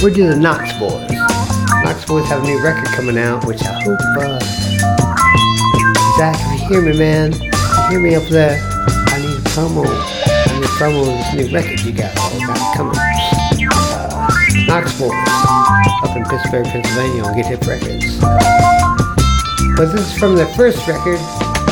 [0.00, 1.10] We're doing the Knox Boys.
[1.82, 4.38] Knox Boys have a new record coming out, which I hope, uh,
[6.16, 7.32] Zach, if you hear me, man,
[7.90, 8.60] hear me up there,
[9.08, 9.84] I need a promo.
[9.84, 13.13] I need a promo of this new record you got, all got coming.
[14.74, 15.12] Knox Boys,
[16.02, 18.18] up in Pittsburgh, Pennsylvania on Get Hip Records.
[19.76, 21.20] But this is from their first record.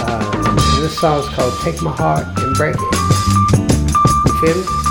[0.08, 3.82] Um, this song is called Take My Heart and Break It.
[4.24, 4.81] You feel me?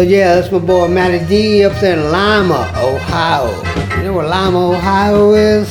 [0.00, 3.50] Hell yeah, that's my boy Matty D up there in Lima, Ohio.
[3.98, 5.70] You know where Lima, Ohio is?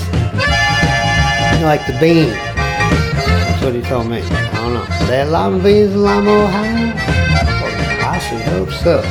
[1.58, 2.30] You like the bean.
[2.30, 4.22] That's what he told me.
[4.22, 4.86] I don't know.
[5.08, 6.94] They have lima beans in Lima, Ohio?
[6.94, 9.02] Well, I should hope so.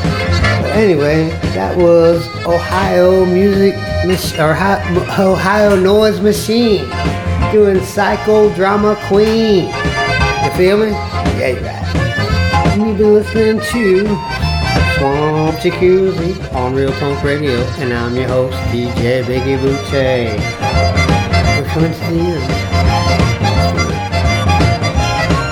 [0.62, 3.74] But anyway, that was Ohio Music,
[4.38, 4.84] or Hi-
[5.18, 6.88] Ohio Noise Machine
[7.50, 9.64] doing Psychodrama Queen.
[10.44, 10.90] You feel me?
[11.40, 11.84] Yeah, you're right.
[12.70, 14.37] And you've been listening to
[14.98, 20.34] Swamp Jacuzzi on Real Punk Radio, and I'm your host, DJ Biggie Boutte.
[21.56, 22.42] We're coming to the end.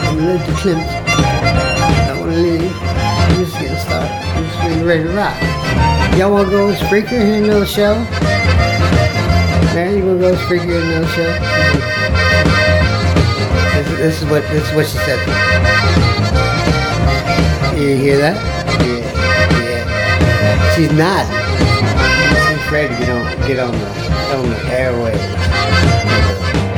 [0.03, 0.83] I'm ready to Klimt.
[0.83, 2.73] I don't want to leave.
[2.83, 4.11] I'm just getting started.
[4.11, 5.41] I'm just getting ready to rock.
[6.19, 7.95] Y'all want to go with Spreaker and another show?
[9.75, 11.31] Mary, you want to go with Spreaker and another show?
[13.77, 15.21] This, this is what this is what she said.
[17.79, 18.35] You hear that?
[18.85, 19.06] Yeah.
[20.77, 21.25] She's not.
[21.25, 23.87] She's afraid to get on get on the
[24.37, 25.25] on the airwaves,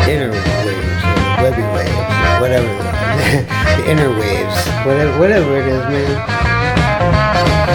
[0.04, 2.68] the inner waves, the webby waves, whatever
[3.82, 4.54] the inner waves,
[4.86, 6.14] whatever whatever it is, man.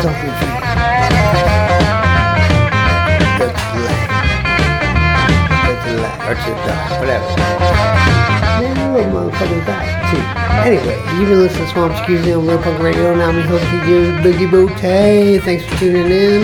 [0.01, 0.72] Something for Go
[6.27, 7.27] or to the whatever.
[8.63, 10.21] You little motherfucker die too.
[10.63, 13.65] Anyway, you've been listening to Swamp Jacuzzi on Real Punk Radio, and I'm your host,
[13.65, 15.39] DJ Boogie Booty.
[15.39, 16.43] Thanks for tuning in.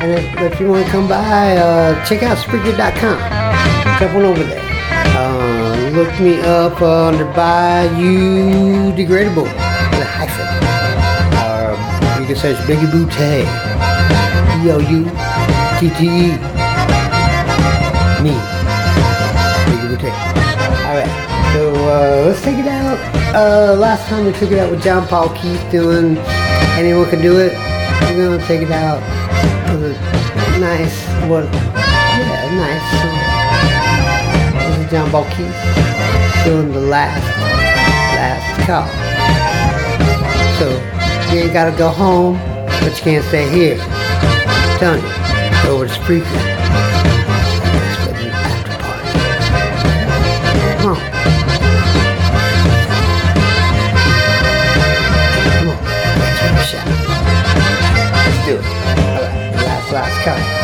[0.00, 3.18] And if, if you want to come by, uh, check out Spreaker.com.
[3.98, 4.64] Jump on over there.
[5.18, 10.46] Uh, look me up uh, under Bayou Degradable with hyphen.
[11.44, 11.76] Or
[12.20, 13.44] you can search Biggie Boutte.
[14.62, 16.38] B-O-U-T-T-E.
[18.22, 18.47] Me.
[19.70, 20.08] Booty.
[20.88, 21.10] Alright.
[21.52, 22.98] So uh, let's take it out.
[23.34, 26.18] Uh, last time we took it out with John Paul Keith doing
[26.76, 27.52] Anyone Can Do It.
[28.02, 29.00] We're gonna take it out
[29.70, 31.44] with a nice, what?
[31.44, 32.86] Yeah, nice.
[34.66, 35.54] This is John Paul Keith
[36.44, 37.22] doing the last,
[38.16, 38.88] last call.
[40.58, 40.68] So
[41.32, 42.38] you ain't gotta go home,
[42.80, 43.78] but you can't stay here.
[43.80, 46.47] I'm telling you, over to Spreaker.
[58.56, 60.57] Last, last count.